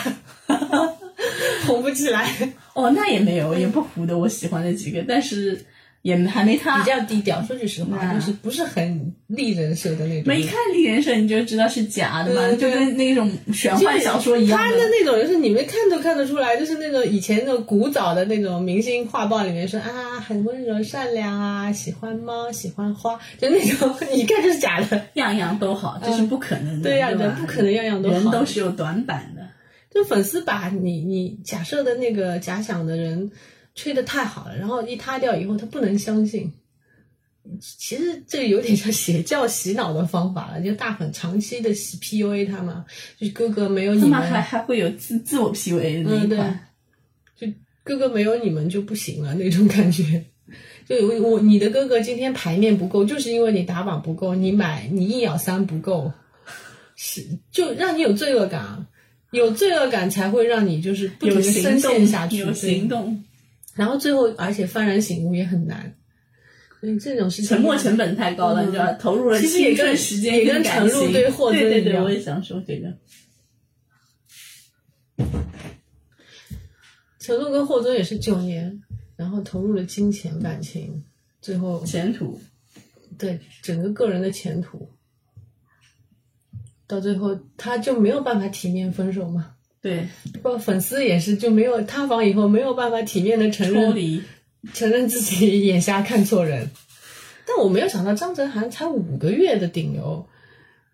[1.66, 2.28] 红不起来。
[2.74, 4.18] 哦，那也没有，也不糊的。
[4.18, 5.64] 我喜欢的几个，但是
[6.02, 7.41] 也还没他比较低调。
[7.43, 10.24] 说句实话，嗯就是不是很立人设的那种。
[10.26, 25.02] 没看立人设你就知道是假的嘛，对对就跟那种玄幻小说一样他的那种就是你们看都看得出来，就是那种以前那种古早的那种明星画报里面说啊很温柔善良啊，喜欢猫喜欢花，就那种一看就是假的。
[25.14, 29.41] 样样都好，这是不可能的，对呀吧人不可能样样都好人都是有短板的。
[29.91, 33.32] 就粉丝把你你假设的那个假想的人
[33.80, 36.52] 吹的太好了，然后一塌掉以后，他不能相信。
[37.62, 42.86] 其实这有点像邪教洗脑的方法了，就大粉长期的洗 PUA 他嘛，
[43.18, 46.70] 就是哥哥没有你们还，还会有自自我 PUA 的那一块，
[47.40, 47.48] 就
[47.84, 50.26] 哥哥没有你们就不行了那种感觉。
[50.88, 56.12] 就我我你的哥哥今天牌面不够，就是因为你打榜不够，你买你一咬三不够，
[56.96, 58.86] 是就让你有罪恶感，
[59.32, 63.24] 有罪恶感才会让你就是不停有的深行动陷下去，有行动，
[63.80, 65.96] 然后最后而且幡然醒悟也很难，
[66.82, 68.68] 所以这种事情沉没成本太高了，嗯。
[68.68, 72.04] 你知道，投入了其实也跟青春时间也跟陈露对霍尊对对对，一样。
[72.04, 72.94] 我也想说这个。
[77.22, 78.82] 陈露跟霍尊也是九年，
[79.16, 81.02] 然后投入了金钱感情，
[81.42, 82.42] 最后前途，
[83.18, 84.90] 对整个个人的前途，
[86.86, 89.56] 到最后他就没有办法体面分手嘛。
[89.82, 90.08] 对，
[90.44, 94.24] 包括粉丝也是就没有塌房以后没有办法体面的承认
[94.74, 96.70] 承认自己眼瞎看错人。
[97.48, 100.28] 但我没有想到张哲瀚才五个月的顶流，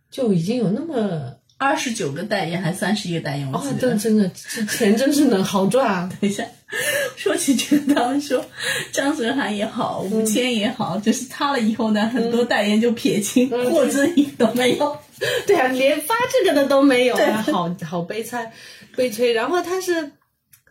[0.10, 3.90] 就已经有那么二十九个代言还三十一个代言，我啊记，得。
[3.90, 6.10] 真真的这钱真是能好赚啊！
[6.22, 6.46] 等一下，
[7.18, 8.46] 说起这个，他们说
[8.94, 14.98] 张哲瀚也好，吴谦也好，就是塌了以后呢，很多代言就撇清，嗯霍尊一个都没有。
[15.48, 18.52] 对啊，连发这个的都没有对啊，好好悲惨
[18.96, 19.34] 悲催。
[19.34, 20.12] 然后他是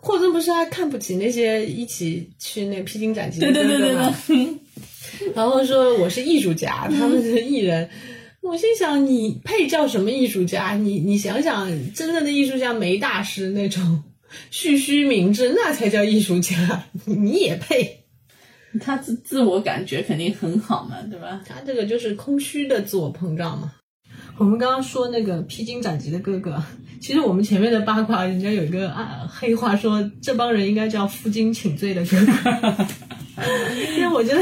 [0.00, 4.16] 霍尊不是还看不起那些一起去那披荆斩棘的对对对对哥哥吗？
[4.26, 7.88] 对， 然后说我是艺术家，他们是艺人。
[8.42, 10.74] 我心想，你配叫什么艺术家？
[10.74, 14.02] 你你想想，真正的艺术家梅大师那种
[14.50, 16.84] 蓄须明志，那才叫艺术家。
[17.06, 18.00] 你也配？
[18.80, 21.40] 他自自我感觉肯定很好嘛，对吧？
[21.48, 23.72] 他这个就是空虚的自我膨胀嘛。
[24.36, 26.62] 我们刚刚说那个披荆斩棘的哥哥，
[27.00, 32.86] 其实我们前面的八卦，人家有一个啊黑话说，这帮人应该叫负荆请罪的哥哥。
[33.96, 34.40] 因为我觉得，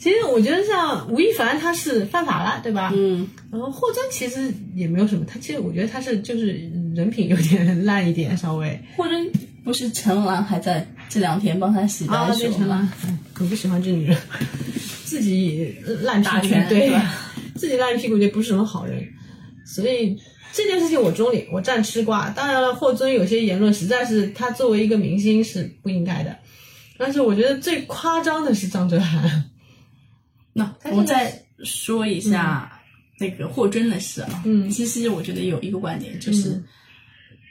[0.00, 2.90] 其实我觉得像吴亦凡他是犯法了，对吧？
[2.92, 6.48] 嗯，然后霍尊其实也没有什么，他其实我觉得他是就是
[6.94, 8.78] 人品有点烂一点，稍微。
[8.96, 9.30] 霍尊
[9.62, 12.92] 不是陈岚还在这两天帮他洗白啊，手对，陈吗？
[13.02, 14.18] 岚，哎可不喜欢这女人，
[15.04, 17.14] 自己烂屁股打拳对是吧？
[17.56, 19.06] 自己烂屁股就不是什么好人，
[19.64, 20.16] 所以
[20.52, 22.30] 这件事情我中立，我站吃瓜。
[22.30, 26.36] 当然了，霍尊有些言论实在是他作为一个明星是不应该的，
[26.96, 29.42] 但是我觉得最夸张的是张哲瀚，
[30.52, 32.80] 那我再说一下
[33.18, 34.42] 那个霍尊的事啊。
[34.44, 36.64] 嗯其实我觉得有一个观点就是，嗯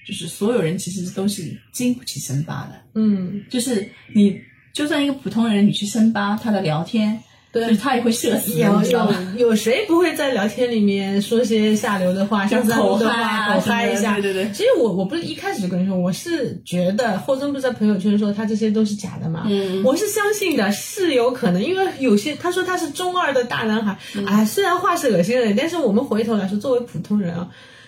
[0.08, 2.82] 就是所有人其实都是经不起深扒的。
[2.93, 4.39] 嗯，就是你
[4.72, 7.20] 就算一个普通人，你去深扒他的聊天，
[7.56, 8.82] 对就是他也会社死，有？
[8.84, 14.16] 有有谁不会在聊天里面说些下流的话，就像口嗨，啊口嗨一下？
[14.16, 27.47] 对对对其实我我不是一开始就跟你说，我是觉得霍尊不是在朋友圈说他这些都是假的嘛，嗯我是相信的，是有可能，因为有些他说他是中二的大男孩，嗯哎，虽然话是恶心人，但是我们回头来说，作为普通人啊。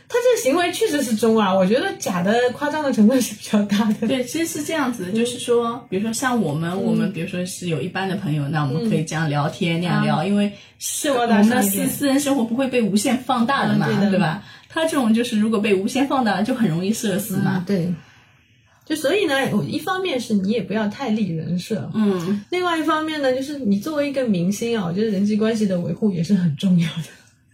[0.09, 4.07] 他这个行为确实是中啊，我觉得假的夸张的成分是比较大的。
[4.07, 10.49] 对，其实是这样子的，就是说，比如说像我们，我们比如说是有一般的朋友，那我们可以这样聊天、那样聊，因为
[10.79, 14.41] 是们的私私人生活不会被无限放大的嘛，嗯对的吧？
[14.69, 17.61] 他这种就是如果被无限放大，就很容易社死嘛。
[17.67, 17.93] 对，
[18.85, 27.09] 就所以呢，我一方面是你也不要太立人设，嗯，另外一方面呢，就是你作为一个明星啊，我觉得人际关系的维护也是很重要的。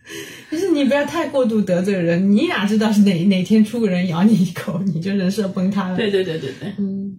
[0.51, 5.97] 就是你不要太过度得罪人，你哪知道是哪哪天出个人咬你一口，你就人设崩塌了。
[5.97, 7.17] 对对对对对，嗯，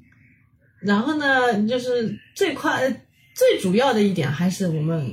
[0.80, 2.88] 然后呢，就是最快
[3.34, 5.10] 最主要的一点还是我们，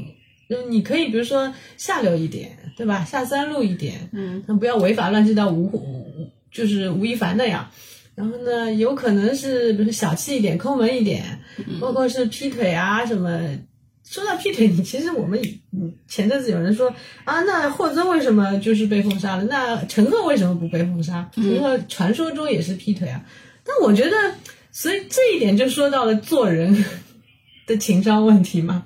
[0.50, 3.06] 就是你可以比如说下流一点，对吧？
[3.06, 7.70] 下三路一点，嗯，那不要违法乱纪到吴吴就是吴亦凡那样。
[8.14, 11.40] 然后呢，有可能是比如说小气一点、抠门一点，
[11.80, 13.58] 包括是劈腿啊什么。
[14.04, 15.41] 说到劈腿，你其实我们
[15.72, 16.93] 嗯前阵子有人说
[17.24, 19.43] 啊，那霍尊为什么就是被封杀了？
[19.43, 21.30] 那陈赫为什么不被封杀？
[21.34, 23.24] 陈赫传说中也是劈腿啊。
[23.64, 24.36] 但我觉得，
[24.72, 26.84] 所以这一点就说到了做人
[27.68, 28.86] 的情商问题嘛。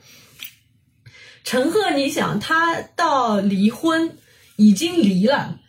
[1.43, 4.17] 陈赫，你想他到离婚
[4.57, 5.59] 已经离了，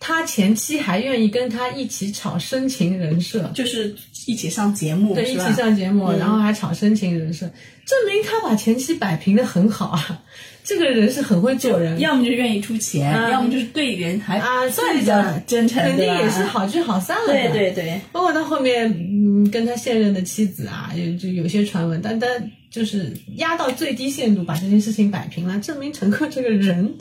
[0.00, 3.94] 他前妻还愿意跟他一起炒深情人设，就是
[4.26, 7.46] 一起上节目，对，一起上节目，然后还炒深情人设，
[7.84, 10.22] 证明他把前妻摆平的很好啊。
[10.62, 13.30] 这个人是很会做人，要么就愿意出钱，啊。
[13.30, 17.32] 要么就是对人还啊算比较真诚，肯定也是好聚好散了的。
[17.32, 26.94] 对对对，包括他后面，嗯，跟他现任的妻子啊，有就有些传闻，但但就是压到最低限度把这件事情摆平了，证明陈赫这个人，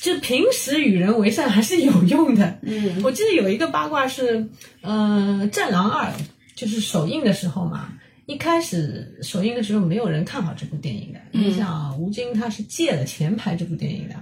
[0.00, 2.58] 就平时与人为善还是有用的。
[2.62, 4.48] 嗯，我记得有一个八卦是，
[4.82, 6.10] 呃，《战狼二》
[6.54, 7.94] 就是首映的时候嘛，
[8.26, 11.20] 一开始首映的时候没有人看好这部电影的。
[11.32, 14.14] 你想，吴京他是借了钱拍这部电影的，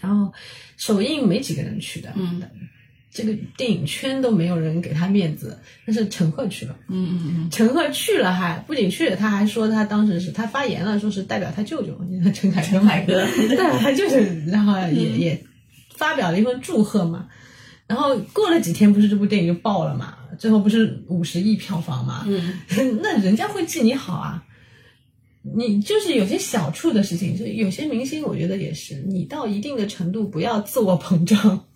[0.00, 0.32] 然后
[0.76, 2.12] 首映没几个人去的。
[2.16, 2.42] 嗯
[3.14, 5.56] 这个电影圈都没有人给他面子，
[5.86, 6.76] 但是陈赫去了。
[6.88, 11.96] 嗯嗯嗯，陈赫去了还不仅去了，他还说他当时是他发言了，说是代表他舅舅
[12.34, 13.24] 陈凯歌，陈凯歌
[13.56, 14.16] 代表他舅舅，
[14.48, 15.44] 然后也、也
[15.94, 17.28] 发表了一份祝贺嘛。
[17.86, 20.16] 然后过了几天，不是这部电影就爆了嘛？
[20.36, 22.26] 最后不是五十亿票房嘛？
[22.26, 22.58] 嗯，
[23.00, 24.44] 那人家会记你好啊。
[25.56, 31.66] 你就是有些小处的事情，就有些明星，我觉得也是，你到一定的程度不要自我膨胀，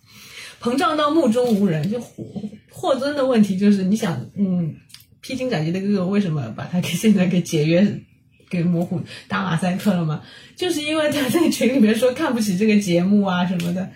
[0.61, 1.89] 膨胀到目中无人。
[1.91, 2.23] 就霍
[2.69, 4.75] 霍尊的问题就是，你想，嗯，
[5.21, 8.01] 披荆斩棘的哥哥为什么把他给现在给解约，
[8.49, 10.21] 给模糊打马赛克了嘛？
[10.55, 13.89] 就是因为他在群里面说看不起这个节目啊什么的，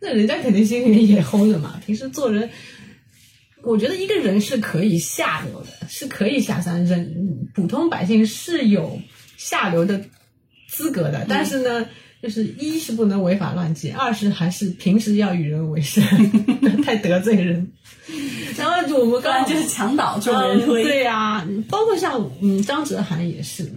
[0.00, 1.80] 那人家肯定心里面也齁的嘛。
[1.84, 2.50] 平时做人。
[3.62, 8.98] 我觉得一个人是可以下流的，是可以下三人，普通百姓是有
[9.36, 10.02] 下流的
[10.66, 11.86] 资格的，但是呢，
[12.22, 16.04] 就是一是不能违法乱纪，二是还是平时要与人为善，
[16.84, 17.66] 太得罪人。
[18.58, 20.82] 然后就我们刚刚就是墙倒众人嗯推。
[20.82, 23.70] 对呀、包括像嗯张哲瀚也是，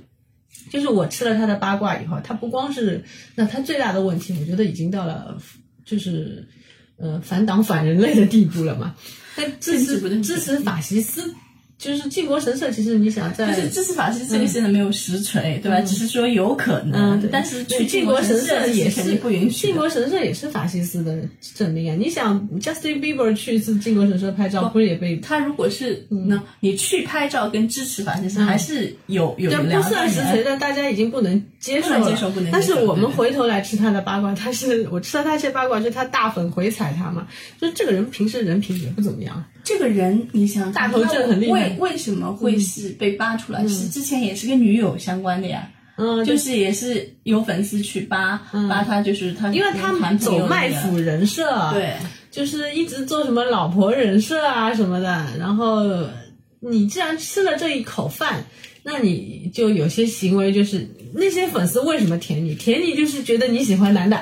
[0.70, 3.04] 就是我吃了他的八卦以后，他不光是
[3.36, 5.38] 那他最大的问题，我觉得已经到了
[5.86, 6.46] 就是
[6.98, 8.96] 呃反党反人类的地步了嘛。
[9.36, 11.34] 他支持支持法西斯，
[11.84, 12.72] 就是靖国神社。
[12.72, 15.82] 其实你想在就是支持法西这个现在没有实锤，对吧？
[15.82, 19.68] 只是说有可能，但是去靖国神神社也是不允许。
[19.68, 21.20] 靖国神社也是法西斯的
[21.56, 21.96] 证明啊！
[22.00, 32.10] 你想，Justin Bieber 去一次靖国神社拍照，不是也被他如果是那你去拍照跟支持法西斯嗯还是有有这不两算实锤但，大家已经不能接受了。
[32.10, 37.28] 接受不能接受但是我们回头来吃他的八卦，他是我吃了他一些八卦，就是他大粉回踩他嘛，
[37.60, 39.44] 就是这个人平时人品也不怎么样。
[39.64, 43.66] 这个人，你想想大头症很厉害为为什么会是被扒出来？
[43.68, 48.38] 是之前也是跟女友相关的呀，嗯，就是也是有粉丝去扒
[48.70, 51.94] 扒他，就是他因为他走卖那个腐人设，，对，
[52.30, 55.26] 就是一直做什么老婆人设啊什么的。
[55.40, 55.84] 然后
[56.60, 58.44] 你既然吃了这一口饭，
[58.84, 62.54] 那你就有些行为就是那些粉丝为什么舔你？
[62.56, 64.22] 舔你就是觉得你喜欢男的，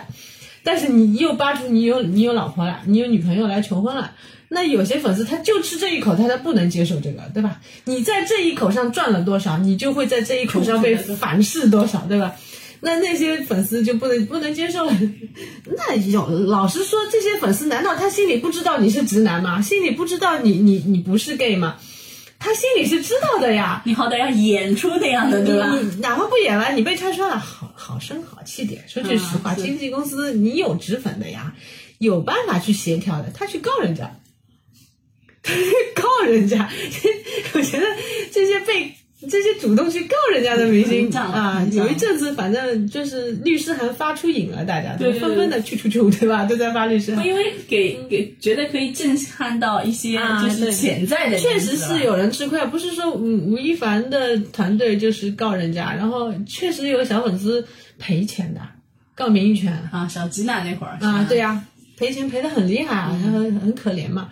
[0.64, 4.12] 但是你又扒出你有你有老婆了，你有女朋友来求婚了。
[4.54, 7.62] 那有些粉丝他就吃这一口，他他不能接受这个，对吧？
[7.86, 12.36] 你在这一口上赚了多少，你就会在这一口上被反噬多少，对吧？
[12.82, 14.94] 那那些粉丝就不能不能接受了。
[15.78, 19.62] 那有老实说，这些粉丝难道他心里不知道你是直男吗？
[19.62, 21.78] 心里不知道你你你不是 gay 吗？
[22.38, 23.82] 他心里是知道的呀。
[23.86, 25.74] 你好歹要演出那样的，对吧？
[25.80, 28.84] 你哪怕不演完，你被拆穿了，好好声好气点。
[28.90, 31.54] 说句实话，经纪公司你有脂粉的呀，
[32.00, 34.20] 有办法去协调的，他去告人家，
[35.96, 36.70] 告人家。
[37.54, 37.86] 我觉得
[38.32, 38.94] 这些被
[39.30, 46.46] 这些主动去告人家的明星啊，有一阵子反正就是律师函发出瘾了，大家都纷纷的去出出， 对吧？
[46.46, 47.26] 都在发律师函。
[47.26, 57.64] 因为给给觉得可以震撼到一些啊就是潜在的人，确实是有人吃亏，不是说吴吴亦凡的团队就是告人家，然后确实有小粉丝
[58.00, 58.62] 赔钱的，
[59.14, 61.64] 告名誉权啊，小吉娜那会儿啊，对呀，呀、
[61.96, 64.30] 赔钱赔的很厉害啊，然后很可怜嘛。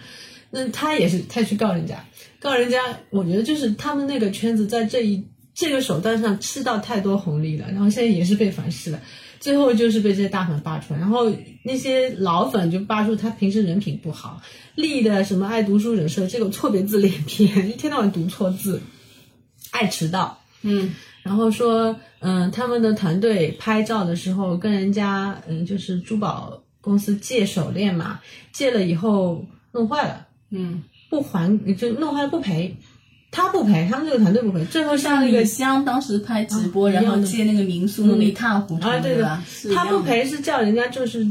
[0.52, 2.06] 那他也是，他去告人家，
[2.40, 5.24] 告人家，我觉得就是他们那个圈子在这一
[5.54, 9.02] 这个手段上吃到太多红利了，然后现在也是被反噬了，
[9.40, 11.32] 最后就是被这些大粉扒出来，然后
[11.64, 14.42] 那些老粉就扒出他平时人品不好，
[14.76, 18.82] 立的什么爱读书人设，这个错别字连篇，一天到晚读错字，
[19.72, 20.94] 爱迟到，嗯，
[21.24, 28.22] 然后说，嗯，他们的团队拍照的时候跟人家，嗯，就是珠宝公司借手链嘛，
[28.54, 32.76] 借了以后弄坏了，嗯，不还就弄坏了不赔，
[33.32, 39.42] 他不赔，他们这个团队不赔，最后像那个香当时拍直播，然后借那个民宿弄得一塌糊涂，啊，对的。
[39.76, 41.28] 他，不赔是叫人家就是，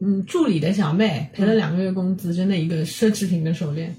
[0.00, 3.96] 嗯，助理的小妹赔了两个月工资，真的一个奢侈品的手链，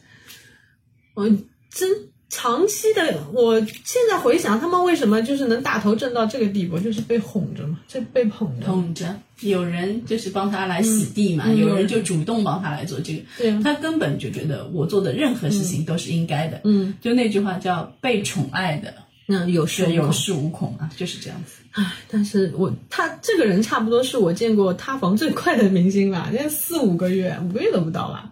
[1.16, 1.28] 我
[1.72, 1.90] 真
[2.30, 8.66] 长期的，我现在回想，他们为什么就是能大头挣到这个地步，就是被哄着嘛，这被捧着。
[8.66, 18.94] 捧着，有人就是帮他来洗地嘛，有人就主动帮他来做这个，对他根本就觉得我做的任何事情都是应该的，嗯，就那句话叫被宠爱的
[19.30, 21.62] 那有恃有恃无恐啊，就是这样子。
[21.74, 28.32] 唉，但是我他这个人差不多是我见过塌房最快的明星吧，那四五个月，五个月都不到吧，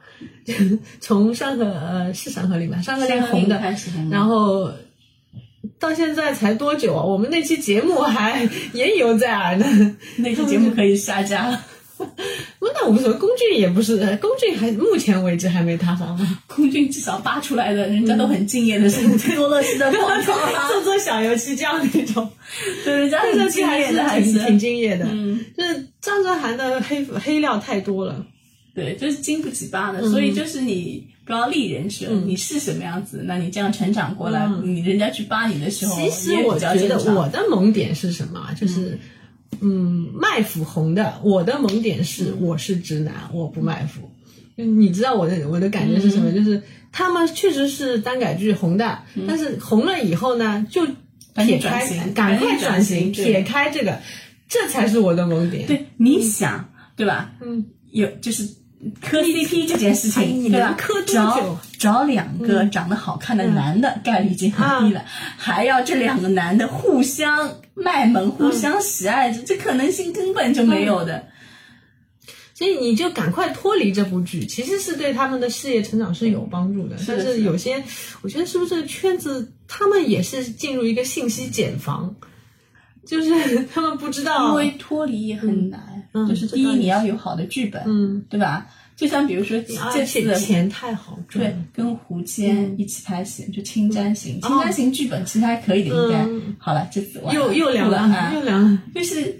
[1.02, 4.72] 从山河呃是山河令吧，山河令红的，开始红的，然后
[5.78, 7.04] 到现在才多久啊？
[7.04, 9.98] 我们那期节目还 言犹在耳呢。
[10.16, 11.62] 那期节目可以下架
[12.62, 22.30] 那无所谓，龚俊也不是，龚俊还目前为止还没塌房嘛， 空军至少扒出来的，人家都很敬业的，是多乐视的广告啊，做做小油漆匠那种，
[22.84, 25.06] 对，人家很这敬还业的，还挺挺敬业的。
[25.10, 28.26] 嗯，就是张哲瀚的黑黑料太多了。
[28.74, 38.52] 对，就是经不起扒的，嗯所以就是你不要立人设，你是什么样子，那你这样成长过来，嗯你人家去扒你的时候，其实我觉得我的萌点是什么啊？
[38.54, 39.00] 就是，
[39.62, 41.20] 嗯，卖腐红的。
[41.24, 44.10] 我的萌点是我是直男，我不卖腐。
[44.58, 46.32] 就你知道我的我的感觉是什么？
[46.32, 50.86] 就是他们确实是耽改剧红的，但是红了以后呢，就
[51.34, 54.00] 撇开，赶快转型，撇开这个，
[54.48, 55.68] 这才是我的萌点。
[55.68, 57.34] 对，你想对吧？
[57.42, 58.48] 嗯，有就是
[59.02, 60.68] 磕 CP 这件事哎情，你对吧？
[60.68, 60.78] 能？
[60.78, 61.14] 磕多久？
[61.14, 65.04] 找找两个长得好看的男的，概率已经很低了，
[65.38, 71.28] 还要这两个男的互相卖萌、互相喜爱着，这可能性根本就没有的。
[72.54, 76.96] 所以你就赶快脱离这部剧，其实是对他们的事业成长是有帮助的。
[77.06, 77.84] 但是有些，
[78.22, 82.16] 我觉得是不是这个圈子，他们也是进入一个信息茧房，
[83.06, 85.95] 就是 他们不知道，因为脱离也很难，嗯
[86.28, 88.66] 就是第一你要有好的剧本，嗯，对吧？
[88.96, 89.60] 就像比如说
[89.94, 91.44] 这次的钱太好赚
[91.74, 98.82] 对，，跟胡坚一起拍戏，就《青簪行》，哦青簪行》剧本其实还可以的，应该嗯好了，这次完又又凉了，又凉了。
[98.94, 99.38] 就是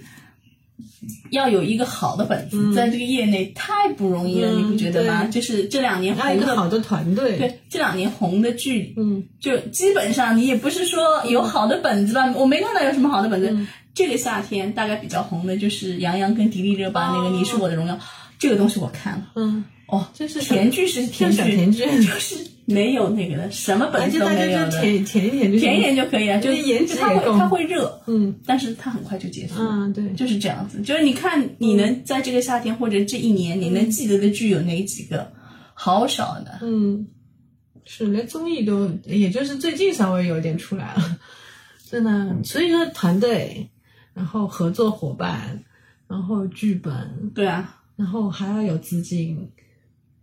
[1.32, 5.26] 要有一个好的本子，在这个业内太不容易了，嗯你不觉得吗？
[5.26, 13.50] 就是这两年红的，一个好的团队，对这两年红的剧，嗯，就基本上你也不是说有好的本子吧，我没看到有什么好的本子。
[13.52, 13.68] 嗯。
[13.94, 17.94] 这个夏天大概比较红的就是杨洋跟迪丽热巴那个《你是我的荣耀》，
[18.38, 29.54] 这个东西我看了，嗯，哦，就是甜剧是甜小剧，甜剧就是 没有那个的，什么本子都大家就没有的，舔舔一舔就行甜一点就可以了，就是颜值它会它会热，嗯但是它很快就结束。
[29.60, 35.32] 嗯，对，就是这样子，就是你看，你能在这个夏天或者这一年，你能记得的剧有哪几个？
[35.76, 36.60] 好少的。
[36.64, 37.06] 嗯，
[37.86, 41.20] 是连综艺都，也就是最近稍微有点出来了，
[41.92, 42.36] 真的。
[42.44, 43.70] 所以说团队，
[44.16, 45.64] 然后合作伙伴，
[46.08, 49.52] 然后剧本，对啊，然后还要有资金，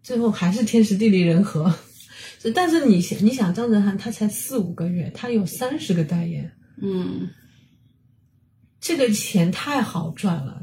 [0.03, 1.72] 最后还是天时地利人和。
[2.40, 6.50] 是但是你想，你想张哲瀚他才四五个月，他有三十个代言，
[6.82, 7.30] 嗯，
[8.80, 10.61] 这个钱太好赚了。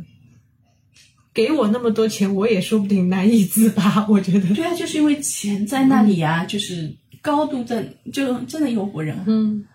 [1.33, 4.05] 给我那么多钱，我也说不定难以自拔。
[4.09, 7.81] 我觉得，对啊，就是因为钱在那里啊，就是高度在，
[8.11, 9.65] 就真的诱惑人，嗯，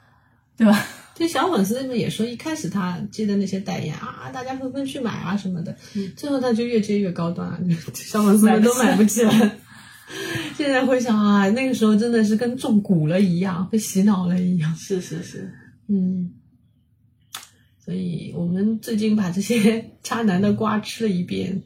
[0.58, 0.86] 对吧？
[1.14, 5.76] 这小粉丝们也说，一开始他接的那些代言啊，大家纷纷去买啊什么的，
[6.16, 7.60] 最后他就越接越高端啊，
[7.94, 9.32] 小粉丝们都买不起了。
[10.56, 14.74] 现在回想啊，那个时候真的是跟中蛊了一样，被洗脑了一样。
[14.76, 15.52] 是是是，
[15.88, 16.32] 嗯，
[17.84, 21.62] 所以我们最近把这些 渣男的瓜吃了一遍。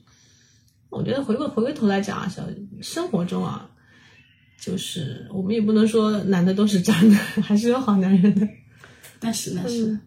[0.91, 2.43] 我觉得回过回过头来讲啊，小
[2.81, 3.71] 生活中啊，
[4.61, 8.47] 就是我们也不能说男的都是渣男，还是有好男人的。
[9.21, 9.87] 那是那是。
[9.87, 10.01] 嗯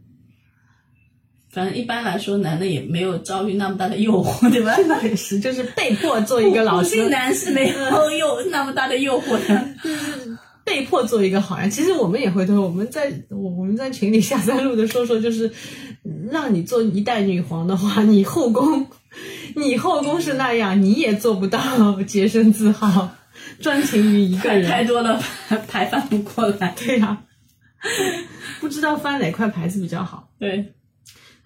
[1.54, 4.74] 反正一般来说，男的也没有遭遇那么大的诱惑， 对吧？
[4.88, 9.68] 那也是，就是被迫做一个老师普信，男是没有诱那么大的诱惑的。
[10.64, 11.70] 被迫做一个好人。
[11.70, 15.52] 其实我们也回头，我们在我我们在群里下三路的说说，就是
[16.06, 18.88] 嗯让你做一代女皇的话，你后宫，
[19.58, 23.14] 你后宫是那样，你也做不到洁身自好，
[23.60, 24.86] 专情于一个人太。
[24.86, 25.22] 多了，
[25.68, 26.74] 排翻不过来。
[26.78, 27.22] 对呀、
[28.60, 30.32] 不知道翻哪块牌子比较好。
[30.40, 30.74] 对，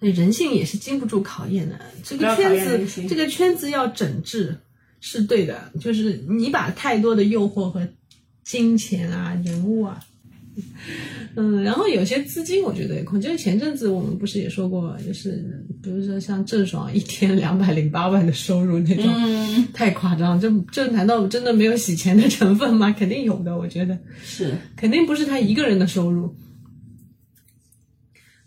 [0.00, 1.80] 人性也是经不住考验的。
[2.02, 4.60] 这个圈子这个圈子要整治
[5.00, 7.88] 是对的，就是你把太多的诱惑和
[8.42, 10.04] 金钱啊、人物啊，
[11.38, 13.20] 嗯，然后有些资金，我觉得也空。
[13.20, 22.90] 就是前阵子我们不是也说过，就是比如说像郑爽一天两百零八万的收入那种，嗯，太夸张，这这难道真的没有洗钱的成分吗？
[22.90, 23.98] 肯定有的，我觉得。
[24.24, 26.34] 是，肯定不是他一个人的收入。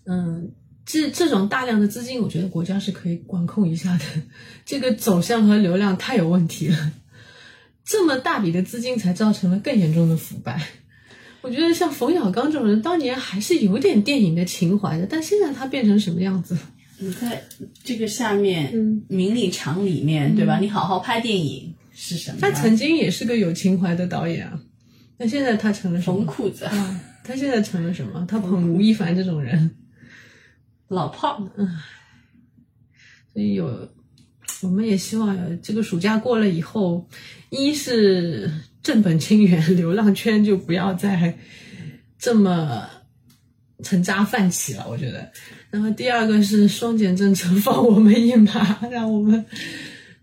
[0.06, 4.04] 嗯，这这种大量的资金，我觉得国家是可以管控一下的。
[4.66, 6.92] 这个走向和流量太有问题了，
[7.86, 10.64] 这么大笔的资金才造成了更严重的腐败。
[11.42, 16.58] 我觉得像冯小刚这种人，当年还是有点电影的情怀的，但现在他变成什么样子？
[16.98, 17.42] 你在
[17.84, 20.60] 这个下面，嗯名利场里面，对吧？
[20.60, 22.38] 你好好拍电影是什么？
[22.42, 24.60] 他曾经也是个有情怀的导演啊，
[25.18, 26.18] 那现在他成了什么？
[26.18, 28.26] 冯裤子，啊，他现在成了什么？
[28.28, 29.78] 他捧吴亦凡这种人，
[30.90, 31.48] 老炮。
[33.32, 33.90] 所以有，
[34.62, 37.08] 我们也希望这个暑假过了以后，
[37.50, 38.52] 一是
[38.84, 41.38] 正本清源，流浪圈就不要再
[42.18, 42.84] 这么
[43.84, 45.32] 成渣泛起了，我觉得。
[45.70, 49.46] 然后第二个是双减政策放我们一马，让我们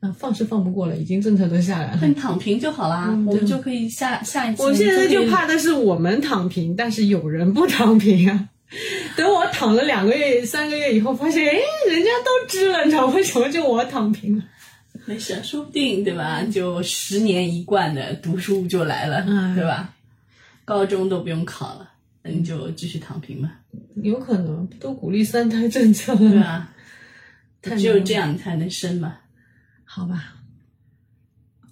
[0.01, 2.07] 啊放是放不过了，已经政策都下来了。
[2.07, 4.62] 你躺平就好啦，我们就可以下下一期。
[4.62, 8.49] 我现在就怕的是我们躺平，但是有人不躺平啊。
[9.17, 11.59] 等我躺了两个月、三个月以后，发现哎，
[11.89, 14.45] 人家都知了，你知道为什么就我躺平了？
[15.05, 16.43] 没事，说不定对吧？
[16.43, 19.95] 就十年一贯的读书就来了，嗯对吧？
[20.64, 21.89] 高中都不用考了，
[22.23, 23.53] 那你就继续躺平吧，
[24.03, 26.73] 有可能都鼓励三胎政策了，对吧？
[27.62, 29.17] 太 只有这样你才能生嘛。
[29.85, 30.35] 好吧？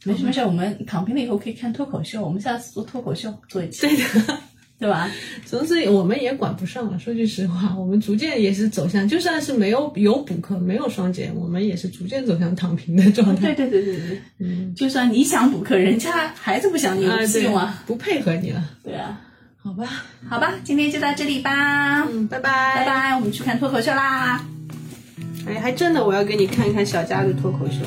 [0.04, 4.38] 没事没事，我们躺平了以后可以看脱口秀，我们下次做脱口秀做一期，对的，
[4.84, 5.10] 对吧？
[5.46, 6.98] 总之我们也管不上了。
[6.98, 13.54] 说句实话，我们逐渐也是走向，就算是没有有补课、没有双减，我们也是逐渐走向躺平的状态。
[13.54, 19.18] 对对对对对， 嗯，就算你想补课，人家孩子不想，你有屁用啊？，不配合你了，对啊，
[19.56, 19.88] 好吧？
[20.28, 22.84] 好吧，今天就到这里吧，嗯，拜拜，拜。
[22.84, 24.44] 拜，我们去看脱口秀啦。
[25.46, 27.80] 哎，还真的，我要给你看一看小佳的脱口秀。